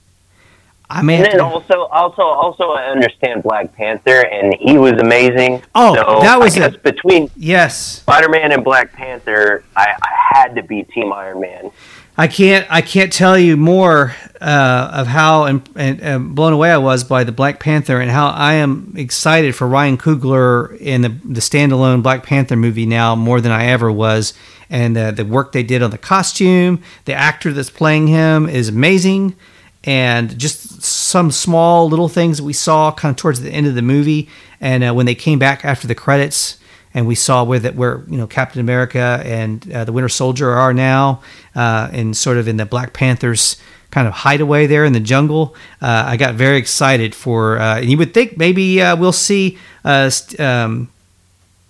[0.89, 4.93] I may and then to- also, also, also, I understand Black Panther, and he was
[4.93, 5.61] amazing.
[5.75, 6.83] Oh, so that was I it.
[6.83, 9.63] between yes Spider-Man and Black Panther.
[9.75, 11.71] I, I had to be Team Iron Man.
[12.19, 16.71] I can't I can't tell you more uh, of how and, and, and blown away
[16.71, 21.01] I was by the Black Panther and how I am excited for Ryan Coogler in
[21.01, 24.33] the the standalone Black Panther movie now more than I ever was.
[24.69, 28.67] And uh, the work they did on the costume, the actor that's playing him is
[28.67, 29.35] amazing,
[29.83, 33.75] and just some small little things that we saw kind of towards the end of
[33.75, 34.29] the movie.
[34.59, 36.57] And uh, when they came back after the credits,
[36.93, 40.49] and we saw where that where you know Captain America and uh, the Winter Soldier
[40.49, 41.21] are now,
[41.55, 43.57] uh, and sort of in the Black Panthers
[43.91, 45.55] kind of hideaway there in the jungle.
[45.81, 49.57] Uh, I got very excited for, uh, and you would think maybe uh, we'll see
[49.85, 50.89] uh, st- um,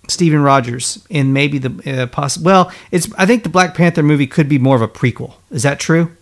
[0.08, 2.46] Stephen Rogers in maybe the uh, possible.
[2.46, 5.34] Well, it's I think the Black Panther movie could be more of a prequel.
[5.50, 6.16] Is that true?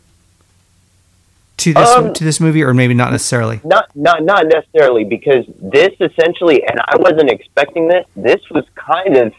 [1.59, 3.61] To this Um, to this movie, or maybe not necessarily.
[3.65, 8.05] Not, not, not necessarily, because this essentially, and I wasn't expecting this.
[8.15, 9.33] This was kind of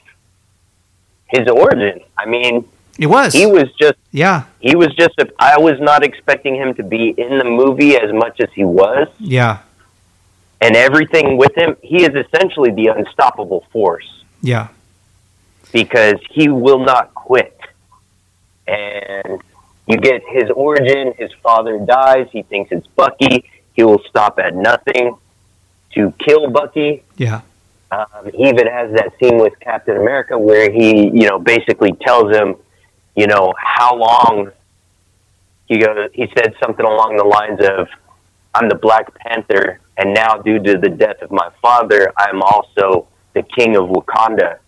[1.27, 2.01] his origin.
[2.17, 3.33] I mean, It was.
[3.33, 5.13] he was just, Yeah, he was just.
[5.19, 8.63] A, I was not expecting him to be in the movie as much as he
[8.63, 9.59] was, yeah,
[10.59, 11.77] and everything with him.
[11.83, 14.09] He is essentially the unstoppable force.
[14.41, 14.67] yeah.
[15.71, 17.59] because he will not quit.
[18.67, 19.41] And
[19.87, 21.13] you get his origin.
[21.17, 22.27] His father dies.
[22.31, 23.49] He thinks it's Bucky.
[23.73, 25.17] He will stop at nothing
[25.93, 27.03] to kill Bucky.
[27.15, 27.41] Yeah.
[27.89, 32.35] Um, he even has that scene with Captain America where he, you know, basically tells
[32.35, 32.55] him,
[33.15, 34.51] you know, how long.
[35.67, 36.09] He goes.
[36.13, 37.89] He said something along the lines of,
[38.53, 43.07] "I'm the Black Panther, and now due to the death of my father, I'm also
[43.33, 44.59] the king of Wakanda.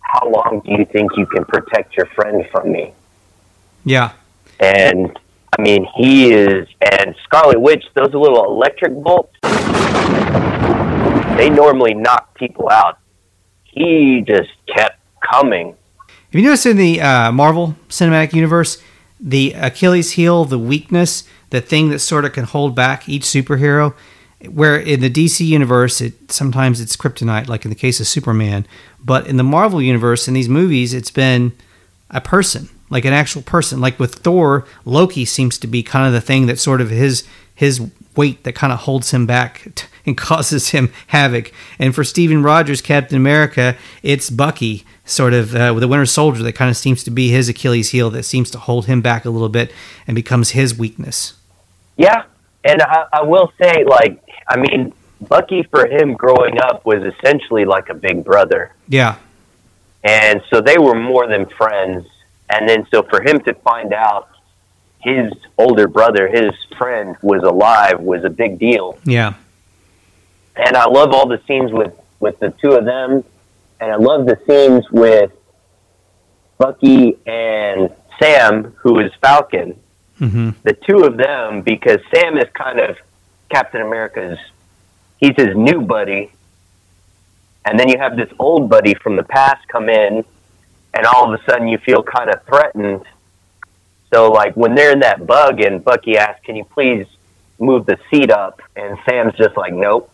[0.00, 2.94] How long do you think you can protect your friend from me?"
[3.84, 4.10] Yeah.
[4.60, 5.18] And
[5.56, 6.68] I mean, he is.
[6.80, 9.36] And Scarlet Witch, those little electric bolts,
[11.36, 12.98] they normally knock people out.
[13.64, 15.00] He just kept
[15.30, 15.76] coming.
[16.08, 18.82] Have you noticed in the uh, Marvel Cinematic Universe,
[19.20, 23.94] the Achilles heel, the weakness, the thing that sort of can hold back each superhero?
[24.48, 28.66] Where in the DC universe, it sometimes it's kryptonite, like in the case of Superman,
[29.02, 31.52] but in the Marvel universe, in these movies, it's been
[32.10, 33.78] a person, like an actual person.
[33.80, 37.24] Like with Thor, Loki seems to be kind of the thing that sort of his
[37.54, 37.80] his
[38.16, 41.52] weight that kind of holds him back t- and causes him havoc.
[41.78, 46.42] And for Steven Rogers, Captain America, it's Bucky, sort of uh, with the Winter Soldier,
[46.44, 49.24] that kind of seems to be his Achilles heel, that seems to hold him back
[49.24, 49.72] a little bit
[50.06, 51.34] and becomes his weakness.
[51.96, 52.24] Yeah,
[52.64, 54.92] and I, I will say, like, I mean,
[55.22, 59.16] Bucky for him growing up was essentially like a big brother, Yeah.
[60.02, 62.06] and so they were more than friends.
[62.54, 64.28] And then, so for him to find out
[65.00, 68.96] his older brother, his friend, was alive was a big deal.
[69.04, 69.34] Yeah.
[70.54, 73.24] And I love all the scenes with with the two of them,
[73.80, 75.32] and I love the scenes with
[76.56, 77.90] Bucky and
[78.20, 79.78] Sam, who is Falcon.
[80.20, 80.50] Mm-hmm.
[80.62, 82.96] the two of them because Sam is kind of
[83.50, 84.38] Captain America's
[85.16, 86.30] he's his new buddy
[87.64, 90.24] and then you have this old buddy from the past come in
[90.94, 93.04] and all of a sudden you feel kind of threatened.
[94.12, 97.06] So like when they're in that bug and Bucky asks can you please
[97.58, 98.60] move the seat up?
[98.76, 100.10] and Sam's just like nope.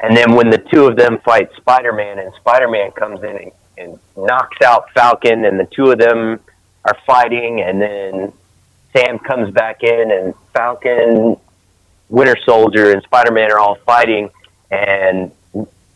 [0.00, 3.98] And then when the two of them fight Spider-Man and Spider-Man comes in and, and
[4.16, 6.40] knocks out Falcon and the two of them
[6.84, 8.32] are fighting and then
[8.96, 11.36] Sam comes back in and Falcon,
[12.08, 14.30] Winter Soldier, and Spider Man are all fighting,
[14.70, 15.30] and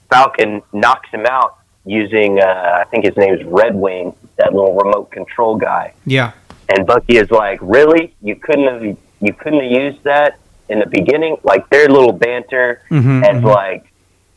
[0.09, 4.75] Falcon knocks him out using, uh, I think his name is Red Wing, that little
[4.75, 5.93] remote control guy.
[6.07, 6.33] Yeah.
[6.69, 8.15] And Bucky is like, "Really?
[8.23, 8.83] You couldn't have
[9.21, 13.45] you couldn't have used that in the beginning?" Like their little banter Mhm, as mhm.
[13.45, 13.85] like,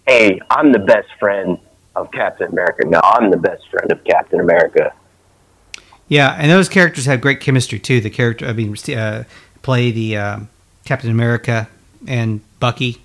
[0.05, 1.57] "Hey, I'm the best friend
[1.95, 2.85] of Captain America.
[2.85, 4.91] No, I'm the best friend of Captain America."
[6.09, 7.99] Yeah, and those characters have great chemistry too.
[8.01, 9.23] The character, I mean, uh,
[9.61, 10.39] play the uh,
[10.85, 11.67] Captain America
[12.07, 13.01] and Bucky,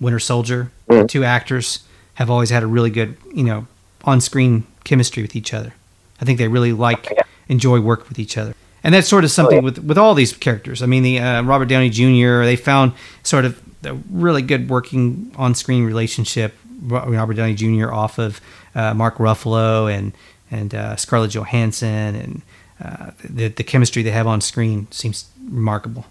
[0.00, 0.70] Winter Soldier.
[0.88, 1.80] The two actors
[2.14, 3.66] have always had a really good, you know,
[4.04, 5.74] on-screen chemistry with each other.
[6.20, 7.06] I think they really like,
[7.48, 10.82] enjoy work with each other, and that's sort of something with with all these characters.
[10.82, 12.42] I mean, the uh, Robert Downey Jr.
[12.42, 12.92] They found
[13.22, 16.54] sort of a really good working on-screen relationship.
[16.82, 17.92] Robert Downey Jr.
[17.92, 18.40] off of
[18.74, 20.12] uh, Mark Ruffalo and
[20.50, 22.42] and uh, Scarlett Johansson and
[22.82, 26.06] uh, the the chemistry they have on screen seems remarkable.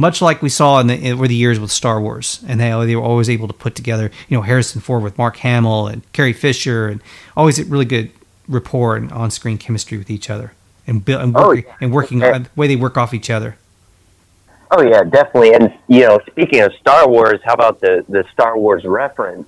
[0.00, 2.94] Much like we saw in the over the years with Star Wars, and they they
[2.96, 6.32] were always able to put together, you know, Harrison Ford with Mark Hamill and Carrie
[6.32, 7.00] Fisher, and
[7.36, 8.10] always a really good
[8.48, 10.52] rapport and on screen chemistry with each other,
[10.86, 11.62] and build, and, Oh, yeah.
[11.80, 12.38] and working Yeah.
[12.38, 13.56] the way they work off each other.
[14.70, 15.52] Oh yeah, definitely.
[15.54, 19.46] And you know, speaking of Star Wars, how about the the Star Wars reference?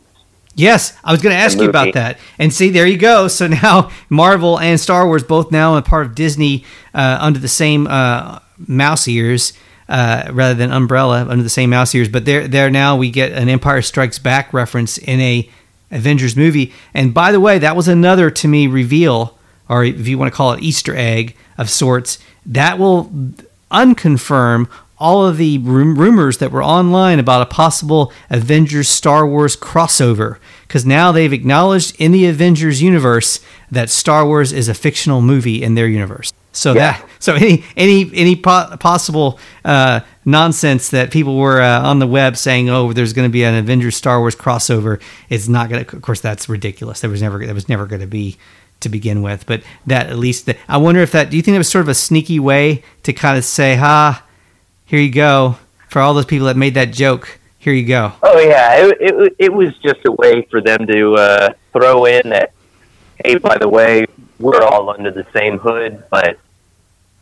[0.57, 2.19] Yes, I was going to ask you about that.
[2.39, 3.29] And see, there you go.
[3.29, 7.49] So now Marvel and Star Wars both now a part of Disney uh, under the
[7.49, 9.53] same uh, mouse ears.
[9.91, 13.33] Uh, rather than umbrella under the same mouse ears, but there, there now we get
[13.33, 15.51] an Empire Strikes Back reference in a
[15.91, 16.73] Avengers movie.
[16.95, 19.37] And by the way, that was another to me reveal,
[19.69, 23.11] or if you want to call it Easter egg of sorts, that will
[23.73, 30.39] unconfirm all of the rumors that were online about a possible Avengers Star Wars crossover.
[30.69, 33.41] Because now they've acknowledged in the Avengers universe
[33.73, 36.33] that Star Wars is a fictional movie in their universe.
[36.53, 36.93] So Yeah.
[36.99, 42.07] that so any any any po- possible uh, nonsense that people were uh, on the
[42.07, 45.85] web saying, oh, there's going to be an Avengers Star Wars crossover, it's not going
[45.85, 45.97] to.
[45.97, 47.01] Of course, that's ridiculous.
[47.01, 48.37] There was never that was never going to be
[48.81, 49.47] to begin with.
[49.47, 51.31] But that at least that, I wonder if that.
[51.31, 54.25] Do you think it was sort of a sneaky way to kind of say, ha,
[54.87, 55.57] here you go
[55.89, 57.39] for all those people that made that joke.
[57.59, 58.13] Here you go.
[58.23, 62.31] Oh yeah, it it, it was just a way for them to uh, throw in
[62.31, 62.53] that.
[63.23, 64.07] Hey, by the way,
[64.41, 66.39] we're all under the same hood, but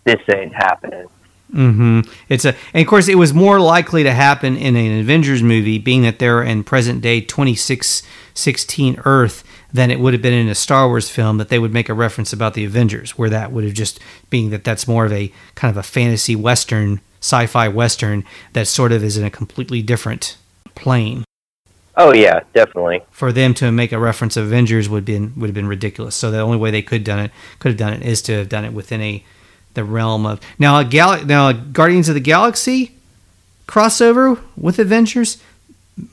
[0.05, 1.07] this ain't happening.
[1.53, 2.01] Mm-hmm.
[2.29, 5.79] It's a, and of course, it was more likely to happen in an Avengers movie,
[5.79, 10.55] being that they're in present day 2616 Earth, than it would have been in a
[10.55, 13.65] Star Wars film that they would make a reference about the Avengers, where that would
[13.65, 13.99] have just
[14.31, 18.93] being that that's more of a kind of a fantasy western, sci-fi western that sort
[18.93, 20.37] of is in a completely different
[20.75, 21.25] plane.
[22.01, 23.03] Oh yeah, definitely.
[23.11, 26.15] For them to make a reference of Avengers would been would have been ridiculous.
[26.15, 28.49] So the only way they could done it could have done it is to have
[28.49, 29.25] done it within a
[29.75, 32.93] the realm of now a gal now a Guardians of the Galaxy
[33.67, 35.43] crossover with Avengers.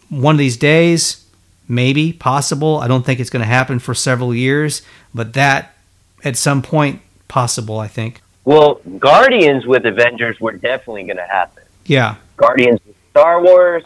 [0.09, 1.23] One of these days,
[1.67, 2.79] maybe possible.
[2.79, 4.81] I don't think it's going to happen for several years,
[5.13, 5.75] but that
[6.23, 7.79] at some point possible.
[7.79, 8.21] I think.
[8.43, 11.63] Well, Guardians with Avengers were definitely going to happen.
[11.85, 12.15] Yeah.
[12.37, 13.83] Guardians with Star Wars,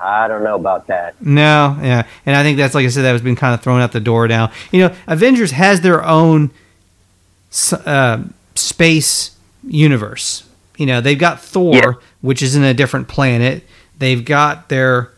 [0.00, 1.20] I don't know about that.
[1.20, 3.80] No, yeah, and I think that's like I said, that has been kind of thrown
[3.80, 4.52] out the door now.
[4.70, 6.50] You know, Avengers has their own
[7.84, 8.22] uh,
[8.54, 9.36] space
[9.66, 10.48] universe.
[10.76, 13.64] You know, they've got Thor, which is in a different planet.
[13.98, 15.10] They've got their,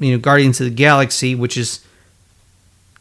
[0.00, 1.86] you know, Guardians of the Galaxy, which is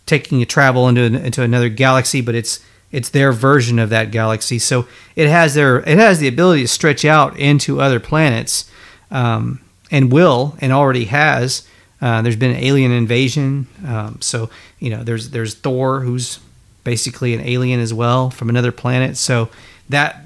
[0.05, 2.59] taking a travel into an, into another galaxy, but it's
[2.91, 4.59] it's their version of that galaxy.
[4.59, 4.85] So
[5.15, 8.69] it has their it has the ability to stretch out into other planets,
[9.09, 9.61] um,
[9.91, 11.67] and will and already has.
[12.01, 16.39] Uh, there's been an alien invasion, um, so you know there's there's Thor who's
[16.83, 19.17] basically an alien as well from another planet.
[19.17, 19.49] So
[19.89, 20.23] that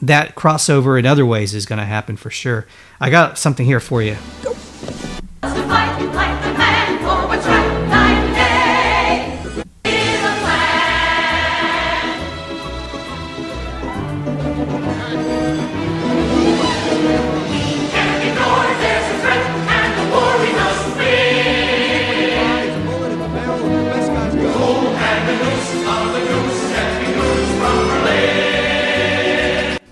[0.00, 2.66] that crossover in other ways is going to happen for sure.
[3.00, 4.16] I got something here for you.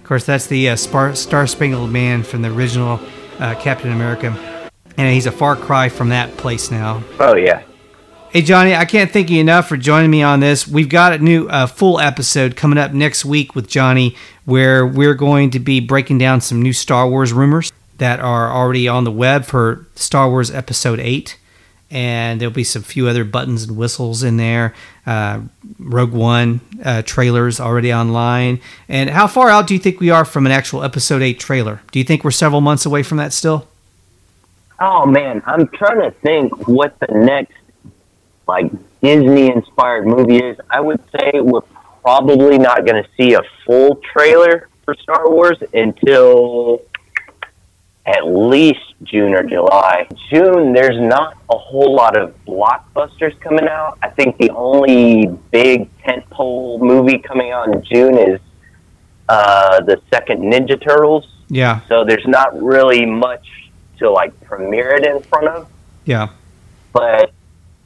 [0.06, 3.00] Of course, that's the uh, Star Spangled Man from the original
[3.40, 7.02] uh, Captain America, and he's a far cry from that place now.
[7.18, 7.64] Oh yeah.
[8.30, 10.68] Hey Johnny, I can't thank you enough for joining me on this.
[10.68, 15.14] We've got a new uh, full episode coming up next week with Johnny, where we're
[15.14, 19.10] going to be breaking down some new Star Wars rumors that are already on the
[19.10, 21.36] web for Star Wars Episode Eight,
[21.96, 24.74] and there'll be some few other buttons and whistles in there.
[25.06, 25.40] Uh,
[25.78, 28.60] Rogue One uh, trailers already online.
[28.86, 31.80] And how far out do you think we are from an actual Episode Eight trailer?
[31.92, 33.66] Do you think we're several months away from that still?
[34.78, 37.54] Oh man, I'm trying to think what the next
[38.46, 38.70] like
[39.00, 40.58] Disney inspired movie is.
[40.68, 41.62] I would say we're
[42.02, 46.82] probably not going to see a full trailer for Star Wars until
[48.06, 50.06] at least June or July.
[50.30, 53.98] June, there's not a whole lot of blockbusters coming out.
[54.02, 58.40] I think the only big tentpole movie coming out in June is
[59.28, 61.26] uh, the second Ninja Turtles.
[61.48, 63.46] Yeah, So there's not really much
[63.98, 65.68] to like premiere it in front of.
[66.04, 66.28] yeah.
[66.92, 67.32] But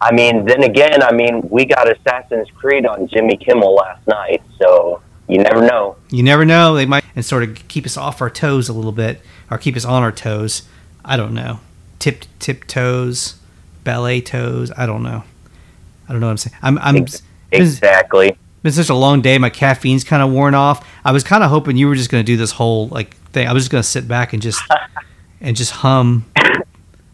[0.01, 4.41] I mean, then again, I mean, we got Assassin's Creed on Jimmy Kimmel last night,
[4.59, 5.97] so you never know.
[6.11, 6.75] You never know.
[6.75, 9.77] They might and sort of keep us off our toes a little bit, or keep
[9.77, 10.63] us on our toes.
[11.05, 11.61] I don't know.
[11.99, 13.37] Tip tip toes,
[13.85, 14.71] ballet toes.
[14.77, 15.25] I don't know.
[16.09, 16.57] I don't know what I'm saying.
[16.63, 17.23] I'm I'm Ex-
[17.53, 18.37] Exactly.
[18.63, 19.39] been such a long day.
[19.39, 20.87] My caffeine's kind of worn off.
[21.05, 23.47] I was kind of hoping you were just going to do this whole like thing.
[23.49, 24.63] I was just going to sit back and just
[25.41, 26.27] and just hum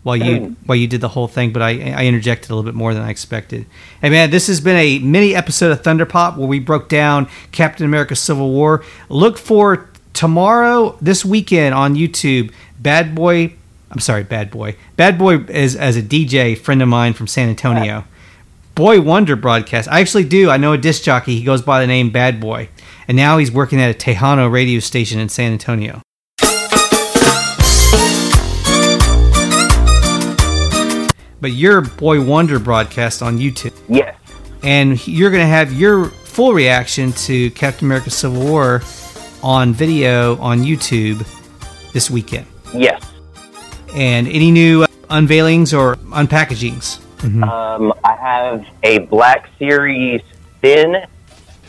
[0.02, 1.52] while you while you did the whole thing.
[1.52, 3.66] But I I interjected a little bit more than I expected.
[4.00, 7.28] Hey man, this has been a mini episode of Thunder Pop where we broke down
[7.52, 8.84] Captain America: Civil War.
[9.08, 12.52] Look for tomorrow this weekend on YouTube.
[12.80, 13.54] Bad Boy.
[13.90, 14.76] I'm sorry, Bad Boy.
[14.96, 17.98] Bad Boy is as a DJ friend of mine from San Antonio.
[17.98, 18.02] Uh.
[18.74, 19.88] Boy Wonder broadcast.
[19.88, 20.50] I actually do.
[20.50, 21.38] I know a disc jockey.
[21.38, 22.68] He goes by the name Bad Boy.
[23.06, 26.02] And now he's working at a Tejano radio station in San Antonio.
[31.40, 33.74] But your Boy Wonder broadcast on YouTube.
[33.88, 34.18] Yes.
[34.62, 38.82] And you're going to have your full reaction to Captain America Civil War
[39.46, 41.24] on video on YouTube
[41.92, 42.44] this weekend.
[42.74, 43.00] Yes.
[43.94, 47.00] And any new uh, unveilings or unpackagings?
[47.44, 50.20] Um, I have a Black Series
[50.60, 50.96] Finn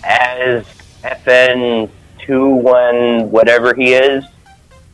[0.04, 0.66] as
[1.04, 1.88] FN
[2.20, 4.24] two one whatever he is,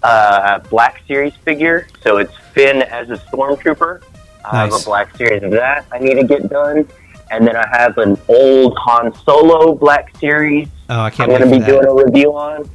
[0.04, 1.88] uh, Black Series figure.
[2.02, 4.04] So it's Finn as a stormtrooper.
[4.44, 6.86] I have a Black Series of that I need to get done,
[7.32, 10.68] and then I have an old Han Solo Black Series.
[10.96, 12.70] Oh, I can't I'm going to be doing a review on,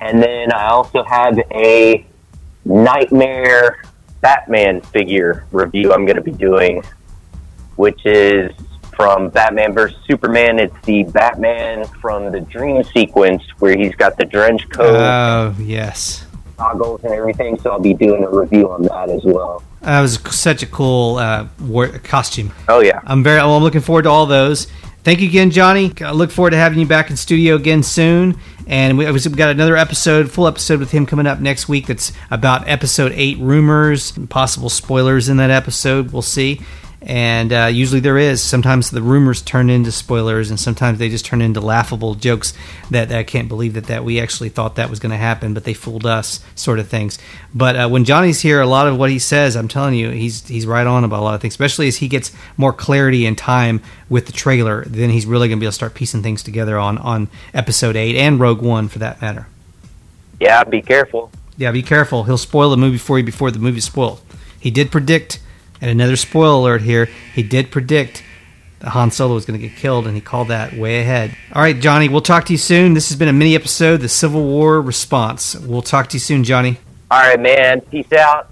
[0.00, 2.04] and then I also have a
[2.64, 3.82] Nightmare
[4.20, 5.92] Batman figure review.
[5.92, 6.82] I'm going to be doing
[7.76, 8.52] which is
[8.94, 10.58] from Batman vs Superman.
[10.58, 16.26] It's the Batman from the dream sequence where he's got the drench coat, Oh, yes.
[16.58, 17.58] goggles, and everything.
[17.60, 19.62] So I'll be doing a review on that as well.
[19.80, 22.52] That was such a cool uh, war- costume.
[22.68, 23.38] Oh yeah, I'm very.
[23.38, 24.66] Well, I'm looking forward to all those.
[25.04, 25.92] Thank you again, Johnny.
[26.00, 28.38] I look forward to having you back in studio again soon.
[28.68, 31.88] And we, we've got another episode, full episode with him coming up next week.
[31.88, 36.12] That's about episode eight rumors, and possible spoilers in that episode.
[36.12, 36.60] We'll see.
[37.04, 38.40] And uh, usually there is.
[38.40, 42.54] Sometimes the rumors turn into spoilers, and sometimes they just turn into laughable jokes
[42.90, 45.64] that I can't believe that that we actually thought that was going to happen, but
[45.64, 47.18] they fooled us, sort of things.
[47.52, 50.46] But uh, when Johnny's here, a lot of what he says, I'm telling you, he's
[50.46, 51.54] he's right on about a lot of things.
[51.54, 55.58] Especially as he gets more clarity and time with the trailer, then he's really going
[55.58, 58.86] to be able to start piecing things together on on episode eight and Rogue One
[58.86, 59.48] for that matter.
[60.38, 60.62] yeah.
[60.62, 61.32] Be careful.
[61.56, 62.24] Yeah, be careful.
[62.24, 64.20] He'll spoil the movie for you before the movie's spoiled.
[64.58, 65.40] He did predict,
[65.82, 68.22] and another spoiler alert here, he did predict
[68.78, 71.36] that Han Solo was going to get killed, and he called that way ahead.
[71.52, 72.94] All right, Johnny, we'll talk to you soon.
[72.94, 75.56] This has been a mini episode, The Civil War Response.
[75.56, 76.78] We'll talk to you soon, Johnny.
[77.10, 77.80] All right, man.
[77.82, 78.51] Peace out.